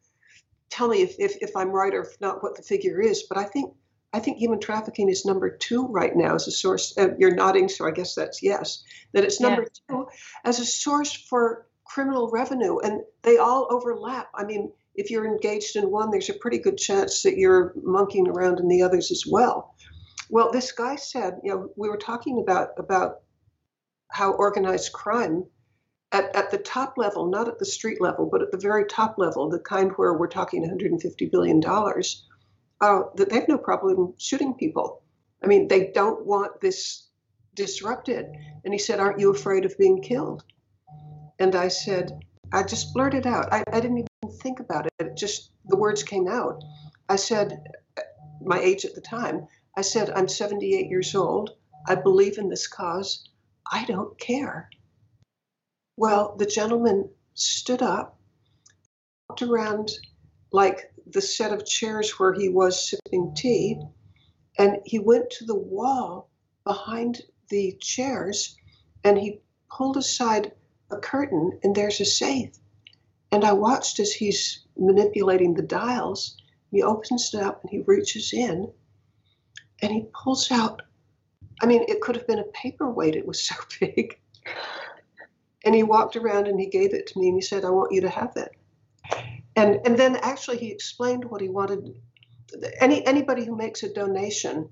tell 0.70 0.88
me 0.88 1.02
if, 1.02 1.16
if, 1.20 1.38
if 1.42 1.56
I'm 1.56 1.70
right 1.70 1.94
or 1.94 2.02
if 2.02 2.20
not 2.22 2.44
what 2.44 2.56
the 2.56 2.62
figure 2.62 3.02
is, 3.02 3.24
but 3.24 3.38
I 3.38 3.46
think 3.46 3.74
I 4.14 4.20
think 4.20 4.38
human 4.38 4.60
trafficking 4.60 5.10
is 5.10 5.26
number 5.26 5.50
two 5.50 5.88
right 5.88 6.16
now 6.16 6.36
as 6.36 6.48
a 6.48 6.52
source. 6.52 6.98
Uh, 6.98 7.10
you're 7.20 7.36
nodding, 7.36 7.68
so 7.68 7.86
I 7.86 7.92
guess 7.92 8.16
that's 8.16 8.42
yes. 8.42 8.84
That 9.14 9.26
it's 9.26 9.42
number 9.42 9.64
yeah. 9.64 9.96
two 9.96 10.08
as 10.46 10.60
a 10.60 10.66
source 10.66 11.14
for 11.14 11.68
criminal 11.86 12.30
revenue, 12.32 12.80
and 12.80 13.02
they 13.24 13.38
all 13.38 13.68
overlap. 13.70 14.30
I 14.34 14.44
mean, 14.44 14.72
if 14.96 15.12
you're 15.12 15.26
engaged 15.26 15.76
in 15.76 15.92
one, 15.92 16.10
there's 16.10 16.30
a 16.30 16.34
pretty 16.34 16.58
good 16.58 16.78
chance 16.78 17.24
that 17.24 17.38
you're 17.38 17.74
monkeying 17.76 18.28
around 18.28 18.60
in 18.60 18.68
the 18.68 18.82
others 18.82 19.12
as 19.12 19.24
well. 19.30 19.76
Well, 20.30 20.52
this 20.52 20.72
guy 20.72 20.96
said, 20.96 21.40
you 21.44 21.54
know, 21.54 21.70
we 21.76 21.90
were 21.90 21.98
talking 21.98 22.40
about 22.40 22.70
about 22.78 23.22
how 24.10 24.32
organized 24.34 24.94
crime 24.94 25.46
at, 26.12 26.36
at 26.36 26.52
the 26.52 26.58
top 26.58 26.98
level, 26.98 27.30
not 27.30 27.48
at 27.48 27.60
the 27.60 27.66
street 27.66 28.02
level, 28.02 28.28
but 28.32 28.42
at 28.42 28.52
the 28.52 28.58
very 28.58 28.86
top 28.86 29.16
level, 29.18 29.50
the 29.50 29.60
kind 29.60 29.92
where 29.96 30.14
we're 30.14 30.28
talking 30.28 30.62
150 30.62 31.26
billion 31.28 31.60
dollars, 31.60 32.26
uh, 32.82 33.04
that 33.16 33.30
they 33.30 33.36
have 33.36 33.48
no 33.48 33.58
problem 33.58 34.14
shooting 34.18 34.54
people. 34.54 35.02
I 35.44 35.48
mean, 35.48 35.68
they 35.68 35.92
don't 35.94 36.26
want 36.26 36.62
this 36.62 37.08
disrupted. 37.56 38.28
And 38.64 38.74
he 38.74 38.80
said, 38.80 39.00
"Aren't 39.00 39.20
you 39.20 39.32
afraid 39.32 39.66
of 39.66 39.78
being 39.78 40.02
killed?" 40.02 40.44
And 41.40 41.56
I 41.56 41.68
said, 41.68 42.20
I 42.52 42.64
just 42.64 42.94
blurted 42.94 43.28
out. 43.28 43.52
I, 43.52 43.64
I 43.72 43.80
didn't 43.80 44.00
even 44.24 44.38
think 44.40 44.60
about 44.60 44.86
it. 44.86 44.94
it. 45.00 45.18
Just 45.18 45.52
the 45.66 45.76
words 45.76 46.04
came 46.04 46.28
out. 46.28 46.64
I 47.10 47.18
said, 47.18 47.62
my 48.42 48.60
age 48.60 48.86
at 48.86 48.96
the 48.96 49.02
time. 49.02 49.48
I 49.76 49.82
said, 49.82 50.10
I'm 50.10 50.28
78 50.28 50.90
years 50.90 51.14
old. 51.14 51.52
I 51.88 51.96
believe 51.96 52.38
in 52.38 52.50
this 52.50 52.68
cause. 52.68 53.30
I 53.72 53.86
don't 53.86 54.18
care. 54.20 54.70
Well, 55.98 56.36
the 56.38 56.46
gentleman 56.46 57.10
stood 57.34 57.82
up, 57.82 58.18
walked 59.30 59.42
around 59.42 59.92
like 60.52 60.92
the 61.12 61.22
set 61.22 61.54
of 61.54 61.66
chairs 61.66 62.12
where 62.20 62.34
he 62.34 62.50
was 62.50 62.90
sipping 62.90 63.34
tea, 63.36 63.80
and 64.58 64.78
he 64.86 65.00
went 65.00 65.30
to 65.32 65.46
the 65.46 65.56
wall 65.56 66.30
behind 66.64 67.22
the 67.50 67.78
chairs 67.80 68.58
and 69.04 69.18
he 69.18 69.40
pulled 69.70 69.98
aside 69.98 70.52
a 70.92 70.98
curtain, 70.98 71.60
and 71.64 71.76
there's 71.76 72.00
a 72.00 72.06
safe. 72.06 72.58
And 73.32 73.44
I 73.44 73.54
watched 73.54 74.00
as 74.00 74.14
he's 74.14 74.66
manipulating 74.78 75.54
the 75.54 75.62
dials. 75.62 76.38
He 76.72 76.82
opens 76.82 77.34
it 77.34 77.42
up 77.42 77.62
and 77.62 77.70
he 77.70 77.80
reaches 77.80 78.34
in 78.34 78.72
and 79.82 79.92
he 79.92 80.08
pulls 80.14 80.52
out. 80.52 80.82
I 81.62 81.66
mean, 81.66 81.86
it 81.88 82.02
could 82.02 82.16
have 82.16 82.28
been 82.28 82.40
a 82.40 82.52
paperweight, 82.54 83.16
it 83.16 83.28
was 83.28 83.42
so 83.44 83.56
big. 83.80 84.18
And 85.66 85.76
he 85.76 85.84
walked 85.84 86.16
around 86.16 86.48
and 86.48 86.60
he 86.60 86.68
gave 86.68 86.94
it 86.94 87.08
to 87.08 87.20
me 87.20 87.28
and 87.28 87.38
he 87.38 87.42
said, 87.42 87.66
I 87.66 87.70
want 87.70 87.92
you 87.92 88.02
to 88.02 88.10
have 88.10 88.34
it. 88.36 88.52
And, 89.58 89.80
and 89.86 89.98
then 89.98 90.16
actually 90.18 90.60
he 90.60 90.72
explained 90.72 91.26
what 91.26 91.42
he 91.42 91.50
wanted. 91.50 92.00
Any, 92.80 93.06
anybody 93.06 93.44
who 93.44 93.58
makes 93.58 93.82
a 93.82 93.92
donation, 93.92 94.70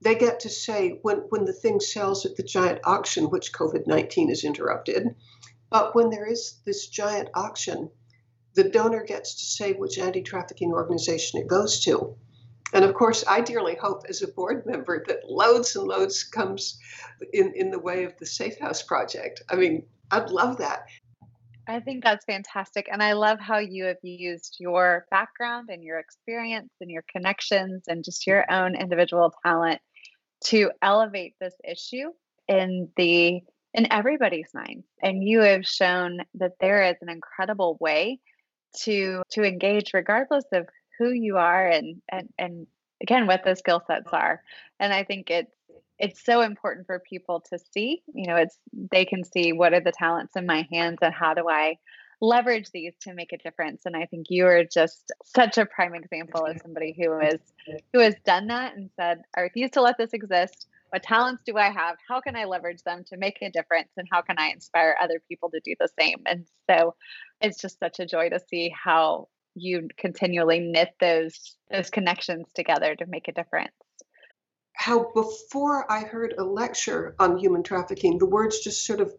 they 0.00 0.14
get 0.14 0.40
to 0.40 0.48
say 0.48 0.98
when, 1.02 1.18
when 1.28 1.44
the 1.44 1.52
thing 1.52 1.78
sells 1.78 2.24
at 2.24 2.34
the 2.36 2.42
giant 2.42 2.80
auction, 2.84 3.30
which 3.30 3.52
COVID 3.52 3.86
19 3.86 4.30
has 4.30 4.44
interrupted, 4.44 5.14
but 5.70 5.94
when 5.94 6.08
there 6.08 6.26
is 6.26 6.60
this 6.64 6.88
giant 6.88 7.28
auction, 7.34 7.90
the 8.54 8.68
donor 8.68 9.04
gets 9.04 9.34
to 9.34 9.44
say 9.44 9.74
which 9.74 9.98
anti 9.98 10.22
trafficking 10.22 10.72
organization 10.72 11.40
it 11.40 11.46
goes 11.46 11.84
to. 11.84 12.16
And 12.72 12.86
of 12.86 12.94
course, 12.94 13.24
I 13.28 13.42
dearly 13.42 13.76
hope 13.76 14.04
as 14.08 14.22
a 14.22 14.28
board 14.28 14.64
member 14.64 15.04
that 15.06 15.28
loads 15.28 15.76
and 15.76 15.86
loads 15.86 16.24
comes 16.24 16.78
in, 17.34 17.52
in 17.54 17.70
the 17.70 17.78
way 17.78 18.04
of 18.04 18.16
the 18.18 18.26
Safe 18.26 18.58
House 18.58 18.82
Project. 18.82 19.42
I 19.50 19.56
mean, 19.56 19.84
I'd 20.10 20.30
love 20.30 20.56
that. 20.58 20.86
I 21.68 21.80
think 21.80 22.02
that's 22.02 22.24
fantastic. 22.24 22.88
And 22.90 23.02
I 23.02 23.12
love 23.12 23.38
how 23.38 23.58
you 23.58 23.84
have 23.84 23.98
used 24.02 24.56
your 24.58 25.06
background 25.10 25.68
and 25.70 25.82
your 25.82 25.98
experience 25.98 26.72
and 26.80 26.90
your 26.90 27.04
connections 27.10 27.84
and 27.86 28.04
just 28.04 28.26
your 28.26 28.50
own 28.50 28.74
individual 28.74 29.32
talent 29.44 29.80
to 30.46 30.72
elevate 30.82 31.34
this 31.40 31.54
issue 31.64 32.10
in 32.48 32.88
the 32.96 33.40
in 33.74 33.90
everybody's 33.90 34.50
minds. 34.52 34.86
And 35.02 35.22
you 35.22 35.40
have 35.40 35.66
shown 35.66 36.18
that 36.34 36.52
there 36.60 36.82
is 36.82 36.96
an 37.00 37.08
incredible 37.08 37.76
way 37.80 38.18
to 38.84 39.22
to 39.30 39.42
engage 39.42 39.94
regardless 39.94 40.44
of 40.52 40.68
who 40.98 41.10
you 41.10 41.36
are 41.36 41.66
and 41.66 42.02
and 42.10 42.28
and 42.38 42.66
again 43.02 43.26
what 43.26 43.44
those 43.44 43.58
skill 43.58 43.82
sets 43.86 44.08
are 44.12 44.42
and 44.80 44.92
i 44.92 45.04
think 45.04 45.30
it's 45.30 45.52
it's 45.98 46.24
so 46.24 46.40
important 46.40 46.86
for 46.86 46.98
people 47.00 47.42
to 47.50 47.58
see 47.72 48.02
you 48.14 48.26
know 48.26 48.36
it's 48.36 48.58
they 48.90 49.04
can 49.04 49.24
see 49.24 49.52
what 49.52 49.72
are 49.74 49.80
the 49.80 49.92
talents 49.92 50.34
in 50.36 50.46
my 50.46 50.66
hands 50.72 50.98
and 51.02 51.14
how 51.14 51.34
do 51.34 51.48
i 51.48 51.76
leverage 52.22 52.70
these 52.70 52.94
to 53.00 53.12
make 53.12 53.32
a 53.32 53.36
difference. 53.36 53.82
And 53.84 53.96
i 53.96 54.06
think 54.06 54.26
you 54.30 54.46
are 54.46 54.64
just 54.64 55.12
such 55.24 55.58
a 55.58 55.66
prime 55.66 55.94
example 55.94 56.46
of 56.46 56.56
somebody 56.62 56.94
who 56.96 57.18
is 57.18 57.40
who 57.92 57.98
has 57.98 58.14
done 58.24 58.46
that 58.46 58.74
and 58.76 58.88
said 58.96 59.22
i 59.36 59.40
refuse 59.40 59.72
to 59.72 59.82
let 59.82 59.98
this 59.98 60.14
exist. 60.14 60.68
What 60.90 61.02
talents 61.02 61.42
do 61.44 61.56
i 61.56 61.68
have? 61.68 61.96
How 62.08 62.20
can 62.20 62.36
i 62.36 62.44
leverage 62.44 62.82
them 62.84 63.02
to 63.08 63.16
make 63.16 63.38
a 63.42 63.50
difference? 63.50 63.88
And 63.96 64.06
how 64.10 64.22
can 64.22 64.36
i 64.38 64.50
inspire 64.50 64.96
other 65.02 65.20
people 65.28 65.50
to 65.50 65.60
do 65.64 65.74
the 65.78 65.88
same? 65.98 66.22
And 66.24 66.46
so 66.70 66.94
it's 67.40 67.60
just 67.60 67.80
such 67.80 67.98
a 67.98 68.06
joy 68.06 68.28
to 68.28 68.40
see 68.48 68.72
how 68.72 69.28
you 69.54 69.88
continually 69.98 70.60
knit 70.60 70.94
those 71.00 71.56
those 71.72 71.90
connections 71.90 72.46
together 72.54 72.94
to 72.94 73.06
make 73.06 73.26
a 73.26 73.32
difference 73.32 73.74
how 74.74 75.10
before 75.14 75.90
i 75.90 76.00
heard 76.00 76.34
a 76.38 76.44
lecture 76.44 77.14
on 77.18 77.36
human 77.36 77.62
trafficking 77.62 78.18
the 78.18 78.26
words 78.26 78.60
just 78.60 78.86
sort 78.86 79.00
of 79.00 79.12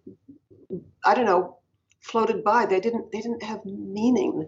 i 1.06 1.14
don't 1.14 1.26
know 1.26 1.58
floated 2.02 2.44
by 2.44 2.66
they 2.66 2.80
didn't 2.80 3.12
they 3.12 3.22
didn't 3.22 3.44
have 3.44 3.64
meaning 3.66 4.48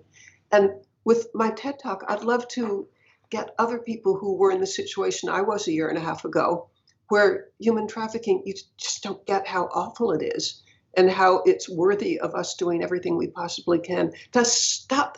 and 0.51 0.69
with 1.03 1.27
my 1.33 1.49
ted 1.51 1.75
talk 1.81 2.03
i'd 2.09 2.23
love 2.23 2.47
to 2.47 2.87
get 3.29 3.55
other 3.57 3.79
people 3.79 4.17
who 4.17 4.35
were 4.35 4.51
in 4.51 4.59
the 4.59 4.67
situation 4.67 5.29
i 5.29 5.41
was 5.41 5.67
a 5.67 5.71
year 5.71 5.89
and 5.89 5.97
a 5.97 6.01
half 6.01 6.25
ago 6.25 6.69
where 7.09 7.47
human 7.59 7.87
trafficking 7.87 8.41
you 8.45 8.53
just 8.77 9.03
don't 9.03 9.25
get 9.25 9.47
how 9.47 9.65
awful 9.73 10.11
it 10.11 10.23
is 10.35 10.63
and 10.97 11.09
how 11.09 11.41
it's 11.45 11.69
worthy 11.69 12.19
of 12.19 12.33
us 12.33 12.55
doing 12.55 12.83
everything 12.83 13.17
we 13.17 13.27
possibly 13.27 13.79
can 13.79 14.11
to 14.31 14.43
stop 14.45 15.17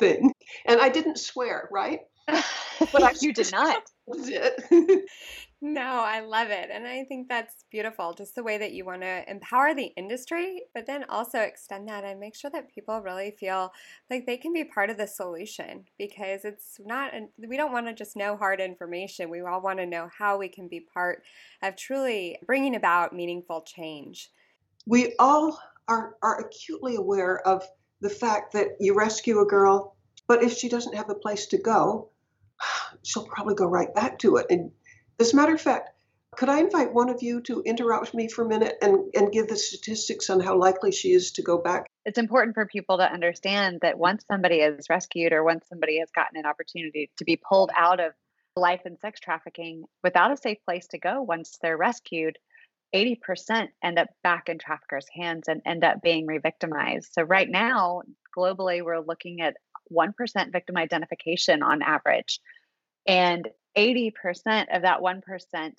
thing. 0.00 0.32
And 0.66 0.80
I 0.80 0.88
didn't 0.88 1.18
swear, 1.18 1.68
right? 1.70 2.00
but 2.92 3.02
I, 3.02 3.14
you 3.20 3.32
did 3.32 3.50
not. 3.52 3.82
No, 5.62 5.82
I 5.82 6.20
love 6.20 6.48
it. 6.48 6.70
And 6.72 6.86
I 6.86 7.04
think 7.04 7.28
that's 7.28 7.66
beautiful. 7.70 8.14
Just 8.14 8.34
the 8.34 8.42
way 8.42 8.56
that 8.56 8.72
you 8.72 8.86
want 8.86 9.02
to 9.02 9.30
empower 9.30 9.74
the 9.74 9.92
industry, 9.94 10.62
but 10.74 10.86
then 10.86 11.04
also 11.10 11.38
extend 11.40 11.86
that 11.88 12.02
and 12.02 12.18
make 12.18 12.34
sure 12.34 12.50
that 12.50 12.74
people 12.74 12.98
really 13.02 13.32
feel 13.32 13.70
like 14.08 14.24
they 14.24 14.38
can 14.38 14.54
be 14.54 14.64
part 14.64 14.88
of 14.88 14.96
the 14.96 15.06
solution 15.06 15.84
because 15.98 16.46
it's 16.46 16.80
not, 16.82 17.12
we 17.46 17.58
don't 17.58 17.72
want 17.72 17.86
to 17.88 17.92
just 17.92 18.16
know 18.16 18.38
hard 18.38 18.58
information. 18.58 19.28
We 19.28 19.42
all 19.42 19.60
want 19.60 19.80
to 19.80 19.86
know 19.86 20.08
how 20.16 20.38
we 20.38 20.48
can 20.48 20.66
be 20.66 20.80
part 20.80 21.24
of 21.62 21.76
truly 21.76 22.38
bringing 22.46 22.74
about 22.74 23.14
meaningful 23.14 23.60
change. 23.60 24.30
We 24.86 25.14
all 25.18 25.60
are, 25.88 26.16
are 26.22 26.40
acutely 26.40 26.96
aware 26.96 27.46
of 27.46 27.68
the 28.00 28.08
fact 28.08 28.54
that 28.54 28.68
you 28.80 28.94
rescue 28.94 29.40
a 29.40 29.46
girl, 29.46 29.94
but 30.26 30.42
if 30.42 30.54
she 30.54 30.70
doesn't 30.70 30.94
have 30.94 31.10
a 31.10 31.14
place 31.14 31.44
to 31.48 31.58
go, 31.58 32.09
she'll 33.02 33.26
probably 33.26 33.54
go 33.54 33.66
right 33.66 33.94
back 33.94 34.18
to 34.20 34.36
it. 34.36 34.46
And 34.50 34.70
as 35.18 35.32
a 35.32 35.36
matter 35.36 35.54
of 35.54 35.60
fact, 35.60 35.90
could 36.36 36.48
I 36.48 36.60
invite 36.60 36.92
one 36.92 37.10
of 37.10 37.22
you 37.22 37.40
to 37.42 37.60
interrupt 37.62 38.14
me 38.14 38.28
for 38.28 38.44
a 38.44 38.48
minute 38.48 38.78
and, 38.80 39.12
and 39.14 39.32
give 39.32 39.48
the 39.48 39.56
statistics 39.56 40.30
on 40.30 40.40
how 40.40 40.56
likely 40.56 40.92
she 40.92 41.12
is 41.12 41.32
to 41.32 41.42
go 41.42 41.58
back? 41.58 41.86
It's 42.04 42.18
important 42.18 42.54
for 42.54 42.66
people 42.66 42.98
to 42.98 43.12
understand 43.12 43.80
that 43.82 43.98
once 43.98 44.24
somebody 44.26 44.56
is 44.56 44.88
rescued 44.88 45.32
or 45.32 45.42
once 45.42 45.66
somebody 45.68 45.98
has 45.98 46.10
gotten 46.12 46.38
an 46.38 46.46
opportunity 46.46 47.10
to 47.18 47.24
be 47.24 47.36
pulled 47.36 47.70
out 47.76 48.00
of 48.00 48.12
life 48.56 48.82
and 48.84 48.98
sex 49.00 49.20
trafficking 49.20 49.84
without 50.02 50.32
a 50.32 50.36
safe 50.36 50.58
place 50.64 50.86
to 50.88 50.98
go 50.98 51.22
once 51.22 51.58
they're 51.60 51.76
rescued, 51.76 52.38
80% 52.94 53.68
end 53.82 53.98
up 53.98 54.08
back 54.22 54.48
in 54.48 54.58
traffickers' 54.58 55.06
hands 55.12 55.48
and 55.48 55.62
end 55.66 55.84
up 55.84 56.02
being 56.02 56.26
re 56.26 56.38
victimized. 56.38 57.12
So, 57.12 57.22
right 57.22 57.48
now, 57.48 58.02
globally, 58.36 58.82
we're 58.82 59.00
looking 59.00 59.40
at 59.40 59.56
1% 59.92 60.52
victim 60.52 60.76
identification 60.76 61.62
on 61.62 61.82
average. 61.82 62.40
And 63.10 63.48
80% 63.76 64.12
of 64.74 64.82
that 64.82 65.00
1% 65.00 65.72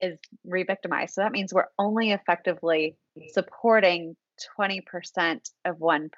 is 0.00 0.18
re 0.44 0.64
victimized. 0.64 1.14
So, 1.14 1.22
that 1.22 1.32
means 1.32 1.52
we're 1.52 1.64
only 1.78 2.12
effectively 2.12 2.96
supporting 3.32 4.16
20% 4.58 5.40
of 5.64 5.76
1%. 5.78 6.10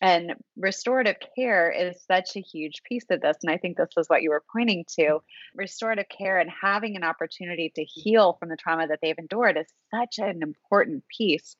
And 0.00 0.34
restorative 0.56 1.16
care 1.36 1.70
is 1.70 2.02
such 2.04 2.36
a 2.36 2.40
huge 2.40 2.82
piece 2.88 3.04
of 3.10 3.20
this. 3.20 3.36
And 3.42 3.52
I 3.52 3.58
think 3.58 3.76
this 3.76 3.90
is 3.96 4.08
what 4.08 4.22
you 4.22 4.30
were 4.30 4.42
pointing 4.52 4.84
to. 4.98 5.20
Restorative 5.54 6.06
care 6.08 6.38
and 6.38 6.50
having 6.50 6.96
an 6.96 7.04
opportunity 7.04 7.70
to 7.76 7.84
heal 7.84 8.36
from 8.38 8.48
the 8.48 8.56
trauma 8.56 8.88
that 8.88 9.00
they've 9.02 9.18
endured 9.18 9.58
is 9.58 9.66
such 9.94 10.18
an 10.18 10.42
important 10.42 11.04
piece. 11.16 11.56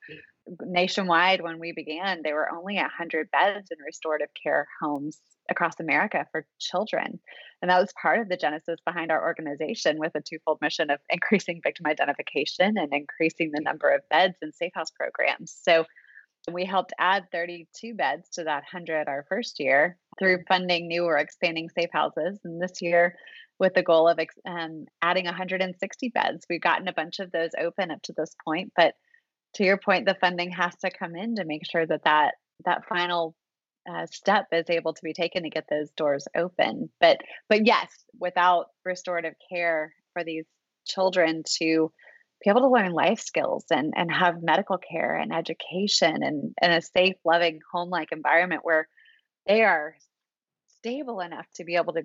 Nationwide, 0.60 1.40
when 1.40 1.58
we 1.58 1.72
began, 1.72 2.20
there 2.22 2.34
were 2.34 2.52
only 2.52 2.76
100 2.76 3.30
beds 3.30 3.70
in 3.70 3.78
restorative 3.84 4.30
care 4.40 4.66
homes 4.80 5.18
across 5.50 5.78
America 5.80 6.26
for 6.32 6.46
children. 6.58 7.20
And 7.60 7.70
that 7.70 7.80
was 7.80 7.92
part 8.00 8.20
of 8.20 8.28
the 8.28 8.36
genesis 8.36 8.78
behind 8.84 9.10
our 9.10 9.22
organization 9.22 9.98
with 9.98 10.12
a 10.14 10.20
twofold 10.20 10.58
mission 10.60 10.90
of 10.90 11.00
increasing 11.10 11.60
victim 11.62 11.86
identification 11.86 12.76
and 12.76 12.92
increasing 12.92 13.50
the 13.52 13.62
number 13.62 13.88
of 13.88 14.08
beds 14.08 14.36
in 14.42 14.52
safe 14.52 14.72
house 14.74 14.90
programs. 14.90 15.56
So 15.62 15.84
we 16.50 16.64
helped 16.64 16.92
add 16.98 17.30
32 17.30 17.94
beds 17.94 18.28
to 18.30 18.44
that 18.44 18.64
100 18.72 19.08
our 19.08 19.24
first 19.28 19.60
year 19.60 19.96
through 20.18 20.44
funding 20.48 20.88
new 20.88 21.04
or 21.04 21.18
expanding 21.18 21.68
safe 21.68 21.90
houses. 21.92 22.40
And 22.44 22.60
this 22.60 22.82
year, 22.82 23.14
with 23.60 23.74
the 23.74 23.82
goal 23.82 24.08
of 24.08 24.18
um, 24.44 24.86
adding 25.02 25.26
160 25.26 26.08
beds, 26.08 26.44
we've 26.50 26.60
gotten 26.60 26.88
a 26.88 26.92
bunch 26.92 27.20
of 27.20 27.30
those 27.30 27.50
open 27.60 27.92
up 27.92 28.02
to 28.02 28.12
this 28.12 28.34
point. 28.44 28.72
But 28.74 28.94
to 29.54 29.64
your 29.64 29.78
point, 29.78 30.06
the 30.06 30.16
funding 30.20 30.50
has 30.52 30.74
to 30.76 30.90
come 30.90 31.14
in 31.16 31.36
to 31.36 31.44
make 31.44 31.62
sure 31.70 31.86
that 31.86 32.04
that, 32.04 32.34
that 32.64 32.86
final 32.88 33.34
uh, 33.90 34.06
step 34.06 34.46
is 34.52 34.70
able 34.70 34.94
to 34.94 35.02
be 35.02 35.12
taken 35.12 35.42
to 35.42 35.50
get 35.50 35.64
those 35.68 35.90
doors 35.96 36.26
open. 36.36 36.88
But 37.00 37.18
but 37.48 37.66
yes, 37.66 37.88
without 38.18 38.66
restorative 38.84 39.34
care 39.52 39.92
for 40.12 40.24
these 40.24 40.44
children 40.86 41.42
to 41.58 41.90
be 42.42 42.50
able 42.50 42.60
to 42.62 42.70
learn 42.70 42.92
life 42.92 43.20
skills 43.20 43.64
and 43.70 43.92
and 43.96 44.10
have 44.12 44.42
medical 44.42 44.78
care 44.78 45.16
and 45.16 45.34
education 45.34 46.22
and, 46.22 46.54
and 46.60 46.72
a 46.72 46.82
safe, 46.82 47.16
loving, 47.24 47.60
home-like 47.72 48.12
environment 48.12 48.60
where 48.64 48.88
they 49.46 49.62
are 49.62 49.96
stable 50.78 51.20
enough 51.20 51.46
to 51.54 51.64
be 51.64 51.76
able 51.76 51.92
to 51.94 52.04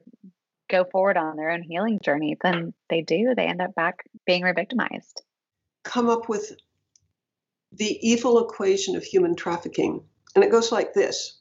go 0.70 0.84
forward 0.84 1.18
on 1.18 1.38
their 1.38 1.50
own 1.50 1.62
healing 1.62 2.00
journey, 2.04 2.38
then 2.42 2.74
they 2.90 3.02
do. 3.02 3.34
They 3.36 3.46
end 3.46 3.62
up 3.62 3.74
back 3.74 4.04
being 4.26 4.44
re-victimized. 4.44 5.22
Come 5.84 6.10
up 6.10 6.28
with 6.28 6.52
the 7.72 7.98
evil 8.08 8.40
equation 8.40 8.96
of 8.96 9.04
human 9.04 9.36
trafficking. 9.36 10.04
And 10.36 10.44
it 10.44 10.52
goes 10.52 10.72
like 10.72 10.94
this 10.94 11.40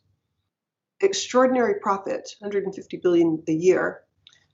extraordinary 1.00 1.80
profits, 1.80 2.37
150 2.40 2.97
billion 2.99 3.42
a 3.47 3.52
year, 3.52 4.02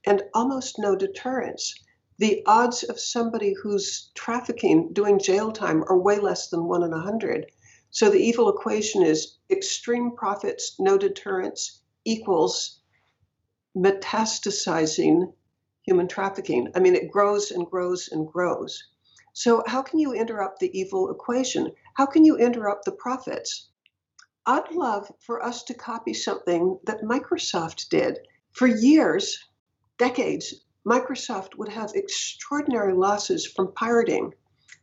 and 0.05 0.23
almost 0.33 0.77
no 0.77 0.95
deterrence 0.95 1.73
the 2.19 2.43
odds 2.45 2.83
of 2.83 2.99
somebody 2.99 3.53
who's 3.53 4.11
trafficking 4.13 4.93
doing 4.93 5.19
jail 5.19 5.51
time 5.51 5.83
are 5.87 5.97
way 5.97 6.19
less 6.19 6.49
than 6.49 6.65
one 6.65 6.83
in 6.83 6.93
a 6.93 7.01
hundred. 7.01 7.51
So 7.89 8.09
the 8.09 8.19
evil 8.19 8.49
equation 8.49 9.01
is 9.01 9.37
extreme 9.49 10.15
profits, 10.15 10.79
no 10.79 10.97
deterrence 10.97 11.81
equals 12.05 12.79
metastasizing 13.75 15.33
human 15.81 16.07
trafficking. 16.07 16.71
I 16.75 16.79
mean, 16.79 16.95
it 16.95 17.11
grows 17.11 17.51
and 17.51 17.65
grows 17.65 18.09
and 18.09 18.27
grows. 18.31 18.83
So, 19.33 19.63
how 19.65 19.81
can 19.81 19.99
you 19.99 20.13
interrupt 20.13 20.59
the 20.59 20.77
evil 20.77 21.09
equation? 21.09 21.71
How 21.95 22.05
can 22.05 22.23
you 22.23 22.37
interrupt 22.37 22.85
the 22.85 22.91
profits? 22.91 23.69
I'd 24.45 24.71
love 24.71 25.11
for 25.19 25.43
us 25.43 25.63
to 25.63 25.73
copy 25.73 26.13
something 26.13 26.79
that 26.85 27.01
Microsoft 27.01 27.89
did. 27.89 28.19
For 28.51 28.67
years, 28.67 29.39
decades, 29.97 30.53
Microsoft 30.85 31.55
would 31.57 31.69
have 31.69 31.93
extraordinary 31.95 32.93
losses 32.93 33.47
from 33.47 33.73
pirating. 33.73 34.33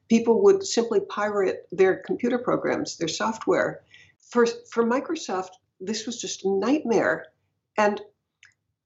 People 0.09 0.43
would 0.43 0.67
simply 0.67 1.01
pirate 1.01 1.69
their 1.71 2.03
computer 2.05 2.39
programs, 2.39 2.97
their 2.97 3.09
software. 3.09 3.83
For, 4.31 4.47
for 4.47 4.85
Microsoft, 4.85 5.51
this 5.79 6.07
was 6.07 6.21
just 6.21 6.45
a 6.45 6.51
nightmare. 6.51 7.27
And 7.77 8.01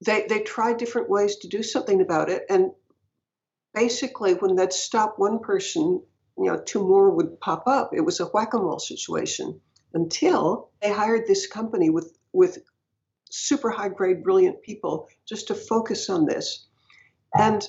they, 0.05 0.27
they 0.29 0.41
tried 0.41 0.77
different 0.77 1.09
ways 1.09 1.37
to 1.37 1.49
do 1.49 1.63
something 1.63 2.03
about 2.03 2.29
it. 2.29 2.45
And 2.51 2.73
basically, 3.75 4.35
when 4.35 4.57
they'd 4.57 4.73
stop 4.73 5.19
one 5.19 5.41
person, 5.41 6.03
you 6.39 6.45
know, 6.45 6.63
two 6.65 6.81
more 6.81 7.11
would 7.11 7.41
pop 7.41 7.65
up. 7.67 7.91
It 7.93 8.03
was 8.03 8.21
a 8.21 8.27
whack 8.27 8.55
a 8.55 8.59
mole 8.59 8.79
situation 8.79 9.61
until 9.93 10.71
they 10.81 10.93
hired 10.93 11.27
this 11.27 11.47
company 11.47 11.91
with, 11.91 12.17
with 12.33 12.59
super 13.31 13.71
high 13.71 13.89
grade, 13.89 14.23
brilliant 14.23 14.63
people 14.63 15.09
just 15.27 15.49
to 15.49 15.55
focus 15.55 16.09
on 16.09 16.27
this. 16.27 16.67
And 17.37 17.67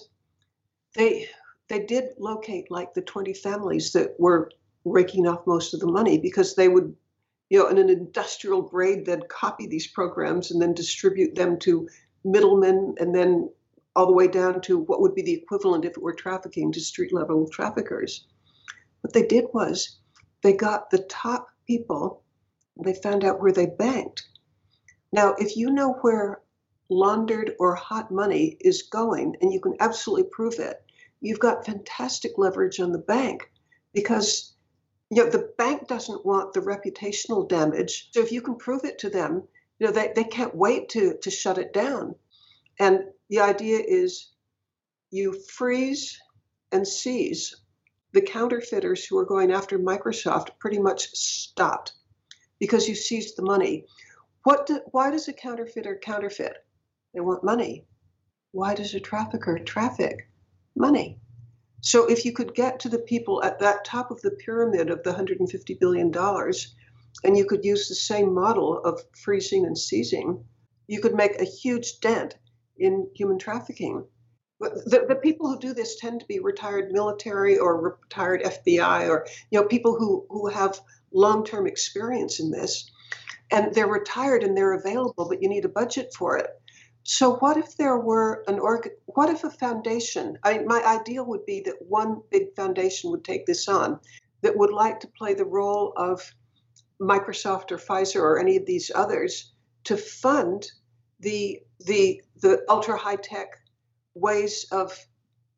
they 0.96 1.28
they 1.68 1.84
did 1.86 2.13
locate 2.20 2.70
like 2.70 2.94
the 2.94 3.02
20 3.02 3.34
families 3.34 3.91
that 3.94 4.15
were 4.20 4.52
raking 4.84 5.28
off 5.28 5.48
most 5.48 5.74
of 5.74 5.80
the 5.80 5.91
money 5.91 6.20
because 6.20 6.56
they 6.56 6.68
would, 6.68 6.96
you 7.50 7.58
know, 7.58 7.68
in 7.68 7.78
an 7.80 7.89
industrial 7.89 8.62
grade, 8.62 9.06
they'd 9.06 9.28
copy 9.30 9.65
these 9.65 9.88
programs 9.88 10.52
and 10.52 10.62
then 10.62 10.74
distribute 10.74 11.36
them 11.36 11.58
to 11.60 11.88
middlemen 12.24 12.96
and 13.00 13.15
then 13.15 13.50
all 13.95 14.05
the 14.05 14.13
way 14.13 14.27
down 14.27 14.62
to 14.62 14.77
what 14.77 15.01
would 15.01 15.15
be 15.15 15.21
the 15.21 15.34
equivalent 15.34 15.86
if 15.86 15.91
it 15.91 16.03
were 16.03 16.13
trafficking 16.13 16.71
to 16.71 16.79
street 16.79 17.13
level 17.13 17.47
traffickers. 17.49 18.27
What 19.01 19.13
they 19.13 19.25
did 19.25 19.45
was 19.53 19.99
they 20.41 20.53
got 20.53 20.89
the 20.89 20.99
top 20.99 21.47
people, 21.65 22.23
they 22.84 22.93
found 22.93 23.23
out 23.23 23.41
where 23.41 23.53
they 23.53 23.67
banked. 23.67 24.27
Now, 25.12 25.36
if 25.38 25.55
you 25.55 25.69
know 25.69 25.93
where 26.01 26.41
laundered 26.89 27.53
or 27.60 27.75
hot 27.75 28.12
money 28.12 28.58
is 28.60 28.84
going, 28.84 29.36
and 29.41 29.53
you 29.53 29.60
can 29.60 29.75
absolutely 29.79 30.29
prove 30.31 30.60
it, 30.60 30.84
you've 31.21 31.39
got 31.39 31.65
fantastic 31.65 32.34
leverage 32.38 32.79
on 32.79 32.91
the 32.91 32.99
bank 32.99 33.49
because 33.93 34.53
you 35.10 35.23
know 35.23 35.29
the 35.29 35.53
bank 35.58 35.88
doesn't 35.88 36.25
want 36.25 36.53
the 36.53 36.60
reputational 36.60 37.47
damage. 37.47 38.10
So 38.12 38.21
if 38.21 38.31
you 38.31 38.41
can 38.41 38.55
prove 38.55 38.84
it 38.84 38.99
to 38.99 39.10
them, 39.10 39.43
you 39.79 39.88
know 39.88 39.93
they, 39.93 40.12
they 40.15 40.23
can't 40.23 40.55
wait 40.55 40.89
to 40.89 41.17
to 41.21 41.31
shut 41.31 41.58
it 41.58 41.73
down. 41.73 42.15
And 42.79 43.05
the 43.30 43.40
idea 43.40 43.80
is 43.80 44.32
you 45.12 45.34
freeze 45.34 46.20
and 46.72 46.88
seize. 46.88 47.56
The 48.14 48.22
counterfeiters 48.22 49.06
who 49.06 49.18
are 49.18 49.26
going 49.26 49.52
after 49.52 49.80
Microsoft 49.80 50.60
pretty 50.60 50.80
much 50.80 51.10
stopped 51.12 51.94
because 52.60 52.88
you 52.88 52.96
seized 52.96 53.38
the 53.38 53.44
money. 53.44 53.86
What 54.44 54.68
do, 54.68 54.80
why 54.92 55.12
does 55.12 55.28
a 55.28 55.34
counterfeiter 55.34 56.00
counterfeit? 56.02 56.66
They 57.14 57.20
want 57.20 57.44
money. 57.44 57.86
Why 58.52 58.76
does 58.76 58.94
a 58.94 59.00
trafficker 59.00 59.60
traffic? 59.60 60.30
Money. 60.76 61.20
So 61.82 62.06
if 62.06 62.26
you 62.26 62.32
could 62.32 62.56
get 62.56 62.80
to 62.82 62.90
the 62.90 63.00
people 63.00 63.44
at 63.44 63.60
that 63.60 63.86
top 63.86 64.12
of 64.12 64.22
the 64.22 64.32
pyramid 64.32 64.90
of 64.90 65.04
the 65.04 65.12
$150 65.12 65.80
billion, 65.80 66.14
and 67.24 67.38
you 67.38 67.46
could 67.46 67.66
use 67.66 67.88
the 67.88 67.96
same 67.96 68.34
model 68.34 68.80
of 68.84 69.02
freezing 69.16 69.66
and 69.66 69.78
seizing, 69.78 70.44
you 70.88 71.00
could 71.00 71.16
make 71.16 71.40
a 71.40 71.46
huge 71.46 72.00
dent 72.00 72.36
in 72.78 73.10
human 73.16 73.38
trafficking. 73.38 74.06
The, 74.60 75.06
the 75.08 75.16
people 75.16 75.50
who 75.50 75.60
do 75.60 75.74
this 75.74 75.98
tend 75.98 76.22
to 76.22 76.26
be 76.28 76.40
retired 76.40 76.92
military 76.92 77.58
or 77.58 78.00
retired 78.02 78.42
FBI 78.44 79.10
or 79.10 79.28
you 79.52 79.60
know 79.60 79.68
people 79.68 79.96
who, 79.98 80.26
who 80.30 80.48
have 80.48 80.80
long-term 81.12 81.68
experience 81.68 82.40
in 82.40 82.52
this 82.52 82.90
and 83.52 83.74
they're 83.76 83.88
retired 83.88 84.44
and 84.44 84.56
they're 84.56 84.74
available 84.74 85.28
but 85.28 85.42
you 85.42 85.50
need 85.50 85.66
a 85.66 85.70
budget 85.70 86.14
for 86.18 86.38
it 86.38 86.50
so 87.08 87.36
what 87.36 87.56
if 87.58 87.78
there 87.78 88.00
were 88.00 88.44
an 88.48 88.58
org? 88.58 88.90
What 89.06 89.30
if 89.30 89.44
a 89.44 89.52
foundation? 89.52 90.40
I, 90.44 90.60
my 90.60 90.84
ideal 90.84 91.24
would 91.26 91.46
be 91.46 91.62
that 91.62 91.76
one 91.88 92.24
big 92.32 92.56
foundation 92.56 93.12
would 93.12 93.24
take 93.24 93.46
this 93.46 93.68
on, 93.68 94.00
that 94.42 94.58
would 94.58 94.74
like 94.74 95.00
to 95.02 95.08
play 95.08 95.36
the 95.36 95.46
role 95.46 95.94
of 95.96 96.34
Microsoft 97.00 97.72
or 97.72 97.78
Pfizer 97.78 98.22
or 98.22 98.40
any 98.40 98.58
of 98.58 98.66
these 98.66 98.92
others 98.94 99.54
to 99.84 99.98
fund 99.98 100.66
the 101.20 101.62
the 101.86 102.22
the 102.41 102.63
ultra 102.69 102.98
high 102.98 103.15
tech 103.15 103.48
ways 104.13 104.65
of 104.71 104.98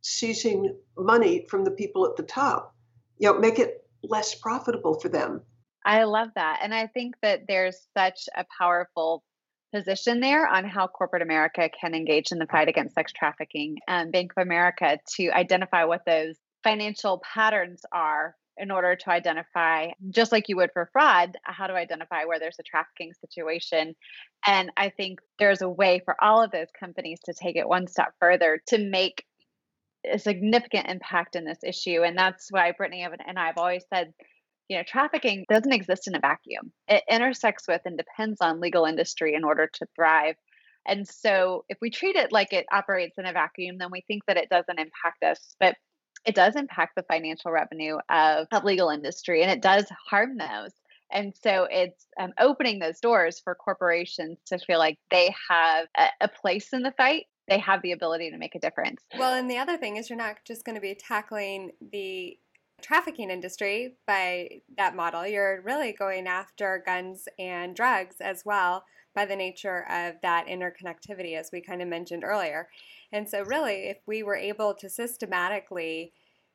seizing 0.02 0.76
money 0.98 1.46
from 1.50 1.64
the 1.64 1.72
people 1.72 2.06
at 2.06 2.16
the 2.16 2.24
top. 2.24 2.76
You 3.18 3.32
know, 3.32 3.40
make 3.40 3.60
it 3.60 3.86
less 4.04 4.36
profitable 4.36 5.00
for 5.00 5.10
them. 5.10 5.42
I 5.86 6.04
love 6.04 6.30
that. 6.36 6.60
And 6.62 6.74
I 6.74 6.88
think 6.88 7.16
that 7.22 7.42
there's 7.48 7.88
such 7.98 8.28
a 8.36 8.46
powerful 8.60 9.24
position 9.74 10.20
there 10.20 10.48
on 10.48 10.66
how 10.66 10.88
corporate 10.88 11.22
America 11.22 11.70
can 11.70 11.94
engage 11.94 12.32
in 12.32 12.40
the 12.40 12.48
fight 12.48 12.68
against 12.68 12.96
sex 12.96 13.12
trafficking 13.12 13.78
and 13.88 14.12
Bank 14.12 14.32
of 14.36 14.42
America 14.42 15.00
to 15.16 15.30
identify 15.30 15.84
what 15.86 16.06
those 16.06 16.36
financial 16.64 17.22
patterns 17.34 17.82
are 17.92 18.36
in 18.58 18.72
order 18.72 18.96
to 18.96 19.10
identify, 19.10 19.90
just 20.10 20.32
like 20.32 20.50
you 20.50 20.56
would 20.58 20.72
for 20.74 20.90
fraud, 20.92 21.38
how 21.44 21.68
to 21.68 21.74
identify 21.74 22.26
where 22.26 22.40
there's 22.40 22.60
a 22.60 22.64
trafficking 22.64 23.14
situation. 23.14 23.96
And 24.46 24.72
I 24.78 24.90
think 24.90 25.20
there's 25.40 25.62
a 25.62 25.70
way 25.70 26.02
for 26.04 26.16
all 26.22 26.44
of 26.44 26.52
those 26.52 26.68
companies 26.80 27.20
to 27.26 27.34
take 27.34 27.56
it 27.56 27.68
one 27.68 27.88
step 27.88 28.14
further 28.20 28.62
to 28.68 28.78
make 28.78 29.24
a 30.10 30.20
significant 30.20 30.88
impact 30.88 31.36
in 31.36 31.46
this 31.46 31.60
issue. 31.64 32.04
And 32.04 32.18
that's 32.18 32.48
why 32.52 32.72
Brittany 32.72 33.04
and 33.04 33.40
I 33.40 33.48
have 33.48 33.58
always 33.58 33.84
said, 33.94 34.14
you 34.70 34.78
know, 34.78 34.84
trafficking 34.86 35.46
doesn't 35.50 35.74
exist 35.74 36.08
in 36.08 36.16
a 36.16 36.20
vacuum. 36.20 36.72
It 36.88 37.04
intersects 37.10 37.68
with 37.68 37.82
and 37.86 37.98
depends 37.98 38.42
on 38.42 38.60
legal 38.60 38.86
industry 38.86 39.34
in 39.34 39.44
order 39.44 39.70
to 39.74 39.88
thrive. 39.96 40.36
And 40.86 41.08
so 41.08 41.66
if 41.70 41.78
we 41.82 41.90
treat 41.90 42.16
it 42.16 42.32
like 42.32 42.54
it 42.54 42.66
operates 42.72 43.18
in 43.18 43.26
a 43.26 43.34
vacuum, 43.34 43.78
then 43.78 43.90
we 43.92 44.04
think 44.08 44.24
that 44.28 44.38
it 44.38 44.50
doesn't 44.50 44.80
impact 44.80 45.24
us. 45.24 45.56
But 45.60 45.76
it 46.28 46.36
does 46.36 46.56
impact 46.56 46.96
the 46.96 47.04
financial 47.04 47.52
revenue 47.52 47.98
of, 48.10 48.48
of 48.52 48.64
legal 48.64 48.90
industry 48.90 49.42
and 49.42 49.50
it 49.50 49.62
does 49.62 49.86
harm 50.08 50.38
those. 50.38 50.74
And 51.10 51.34
so 51.42 51.68
it's 51.72 52.06
um, 52.20 52.34
opening 52.38 52.80
those 52.80 53.00
doors 53.00 53.40
for 53.40 53.56
corporations 53.56 54.38
to 54.48 54.60
feel 54.60 54.78
like 54.78 55.00
they 55.10 55.34
have 55.50 55.88
a, 55.98 56.08
a 56.22 56.28
place 56.28 56.74
in 56.74 56.84
the 56.84 56.92
fight 56.92 57.26
they 57.48 57.60
have 57.60 57.82
the 57.82 57.94
ability 57.94 58.30
to 58.32 58.38
make 58.38 58.56
a 58.56 58.60
difference. 58.60 59.02
Well, 59.18 59.34
and 59.34 59.50
the 59.50 59.58
other 59.58 59.78
thing 59.78 59.96
is 59.96 60.10
you're 60.10 60.18
not 60.18 60.38
just 60.46 60.66
going 60.66 60.76
to 60.76 60.82
be 60.82 60.96
tackling 60.96 61.72
the 61.92 62.38
trafficking 62.82 63.30
industry 63.30 63.96
by 64.06 64.62
that 64.78 64.96
model. 64.96 65.26
You're 65.26 65.62
really 65.62 65.94
going 65.94 66.28
after 66.28 66.84
guns 66.86 67.28
and 67.40 67.76
drugs 67.76 68.18
as 68.20 68.44
well 68.46 68.84
by 69.18 69.26
the 69.26 69.36
nature 69.36 69.84
of 69.90 70.14
that 70.22 70.46
interconnectivity, 70.46 71.36
as 71.36 71.50
we 71.52 71.60
kind 71.60 71.82
of 71.82 71.88
mentioned 71.88 72.24
earlier. 72.24 72.70
And 73.12 73.28
so, 73.28 73.42
really, 73.42 73.90
if 73.90 73.98
we 74.06 74.22
were 74.22 74.36
able 74.36 74.76
to 74.76 74.88
systematically 74.88 76.14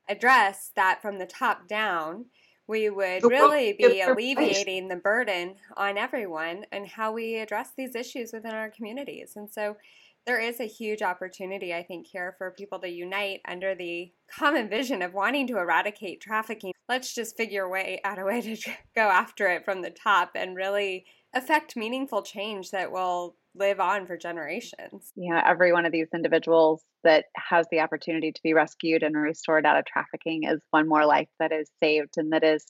address 0.09 0.70
that 0.77 1.03
from 1.03 1.18
the 1.18 1.27
top 1.27 1.66
down, 1.66 2.27
we 2.68 2.88
would 2.88 3.25
really 3.25 3.72
be 3.72 4.01
alleviating 4.01 4.87
the 4.87 4.94
burden 4.94 5.57
on 5.77 5.98
everyone 5.98 6.64
and 6.70 6.87
how 6.87 7.12
we 7.12 7.35
address 7.40 7.70
these 7.77 7.96
issues 7.96 8.33
within 8.33 8.55
our 8.55 8.70
communities. 8.70 9.33
And 9.35 9.51
so, 9.51 9.77
there 10.25 10.38
is 10.38 10.61
a 10.61 10.68
huge 10.68 11.03
opportunity, 11.03 11.75
I 11.75 11.83
think, 11.83 12.07
here 12.07 12.37
for 12.38 12.53
people 12.53 12.79
to 12.79 12.88
unite 12.88 13.40
under 13.44 13.75
the 13.75 14.12
common 14.31 14.68
vision 14.68 15.03
of 15.03 15.14
wanting 15.14 15.48
to 15.48 15.59
eradicate 15.59 16.20
trafficking. 16.20 16.75
Let's 16.88 17.12
just 17.12 17.37
figure 17.37 17.68
way 17.68 18.01
out 18.05 18.20
a 18.20 18.25
way 18.25 18.40
to 18.40 18.57
go 18.94 19.03
after 19.03 19.48
it 19.48 19.64
from 19.64 19.83
the 19.83 19.90
top 19.90 20.31
and 20.37 20.55
really 20.55 21.07
affect 21.34 21.76
meaningful 21.76 22.22
change 22.22 22.70
that 22.70 22.92
will 22.92 23.36
live 23.54 23.80
on 23.80 24.06
for 24.06 24.16
generations. 24.16 25.12
Yeah, 25.14 25.42
every 25.46 25.72
one 25.72 25.84
of 25.84 25.92
these 25.92 26.08
individuals 26.14 26.82
that 27.04 27.26
has 27.36 27.66
the 27.70 27.80
opportunity 27.80 28.32
to 28.32 28.42
be 28.42 28.54
rescued 28.54 29.02
and 29.02 29.16
restored 29.16 29.66
out 29.66 29.78
of 29.78 29.84
trafficking 29.84 30.44
is 30.44 30.62
one 30.70 30.88
more 30.88 31.04
life 31.04 31.28
that 31.38 31.52
is 31.52 31.70
saved 31.82 32.14
and 32.16 32.32
that 32.32 32.44
is 32.44 32.64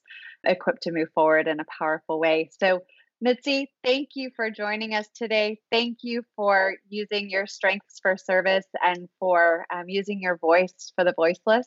equipped 0.45 0.83
to 0.83 0.93
move 0.93 1.09
forward 1.15 1.47
in 1.47 1.61
a 1.61 1.65
powerful 1.79 2.19
way. 2.19 2.51
So 2.59 2.81
Mitzi, 3.21 3.71
thank 3.85 4.11
you 4.15 4.31
for 4.35 4.51
joining 4.51 4.95
us 4.95 5.07
today. 5.15 5.61
Thank 5.71 5.99
you 6.03 6.25
for 6.35 6.75
using 6.89 7.31
your 7.31 7.47
strengths 7.47 8.01
for 8.03 8.17
service 8.17 8.67
and 8.85 9.09
for 9.21 9.65
um, 9.73 9.89
using 9.89 10.21
your 10.21 10.39
voice 10.39 10.93
for 10.97 11.05
the 11.05 11.15
voiceless 11.15 11.67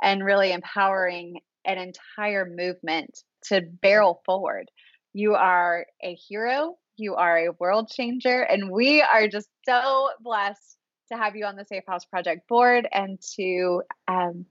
and 0.00 0.24
really 0.24 0.52
empowering 0.52 1.40
an 1.64 1.78
entire 1.78 2.48
movement 2.48 3.18
to 3.46 3.62
barrel 3.82 4.22
forward. 4.24 4.70
You 5.16 5.36
are 5.36 5.86
a 6.02 6.14
hero, 6.14 6.76
you 6.96 7.14
are 7.14 7.38
a 7.38 7.52
world 7.60 7.88
changer, 7.88 8.42
and 8.42 8.68
we 8.68 9.00
are 9.00 9.28
just 9.28 9.48
so 9.64 10.10
blessed 10.20 10.76
to 11.12 11.16
have 11.16 11.36
you 11.36 11.44
on 11.44 11.54
the 11.54 11.64
Safe 11.64 11.84
House 11.86 12.04
Project 12.04 12.48
board 12.48 12.88
and 12.90 13.20
to 13.36 13.82
um, 14.08 14.44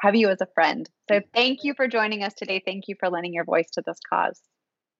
have 0.00 0.16
you 0.16 0.28
as 0.28 0.40
a 0.40 0.48
friend. 0.54 0.90
So, 1.08 1.20
thank 1.32 1.62
you 1.62 1.72
for 1.72 1.86
joining 1.86 2.24
us 2.24 2.34
today. 2.34 2.60
Thank 2.66 2.88
you 2.88 2.96
for 2.98 3.08
lending 3.08 3.32
your 3.32 3.44
voice 3.44 3.70
to 3.74 3.82
this 3.86 3.98
cause. 4.12 4.40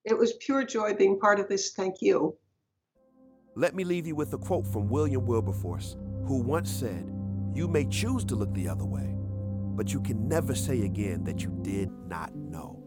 It 0.04 0.16
was 0.16 0.34
pure 0.34 0.62
joy 0.62 0.94
being 0.94 1.18
part 1.18 1.40
of 1.40 1.48
this. 1.48 1.72
Thank 1.72 1.96
you. 2.00 2.38
Let 3.56 3.74
me 3.74 3.82
leave 3.82 4.06
you 4.06 4.14
with 4.14 4.32
a 4.34 4.38
quote 4.38 4.68
from 4.68 4.88
William 4.88 5.26
Wilberforce, 5.26 5.96
who 6.26 6.40
once 6.40 6.70
said, 6.70 7.12
You 7.54 7.66
may 7.66 7.86
choose 7.86 8.24
to 8.26 8.36
look 8.36 8.54
the 8.54 8.68
other 8.68 8.84
way, 8.84 9.16
but 9.74 9.92
you 9.92 10.00
can 10.00 10.28
never 10.28 10.54
say 10.54 10.82
again 10.82 11.24
that 11.24 11.42
you 11.42 11.58
did 11.62 11.90
not 12.06 12.32
know. 12.36 12.77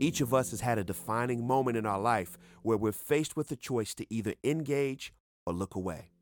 Each 0.00 0.22
of 0.22 0.32
us 0.32 0.50
has 0.50 0.62
had 0.62 0.78
a 0.78 0.84
defining 0.84 1.46
moment 1.46 1.76
in 1.76 1.84
our 1.84 2.00
life 2.00 2.38
where 2.62 2.78
we're 2.78 2.90
faced 2.90 3.36
with 3.36 3.48
the 3.48 3.56
choice 3.56 3.94
to 3.96 4.06
either 4.08 4.32
engage 4.42 5.12
or 5.44 5.52
look 5.52 5.74
away. 5.74 6.12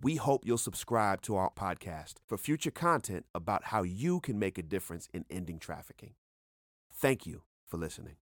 We 0.00 0.16
hope 0.16 0.46
you'll 0.46 0.56
subscribe 0.56 1.20
to 1.22 1.36
our 1.36 1.50
podcast 1.50 2.14
for 2.26 2.38
future 2.38 2.70
content 2.70 3.26
about 3.34 3.64
how 3.64 3.82
you 3.82 4.20
can 4.20 4.38
make 4.38 4.56
a 4.56 4.62
difference 4.62 5.08
in 5.12 5.26
ending 5.30 5.58
trafficking. 5.58 6.14
Thank 6.90 7.26
you 7.26 7.42
for 7.66 7.76
listening. 7.76 8.16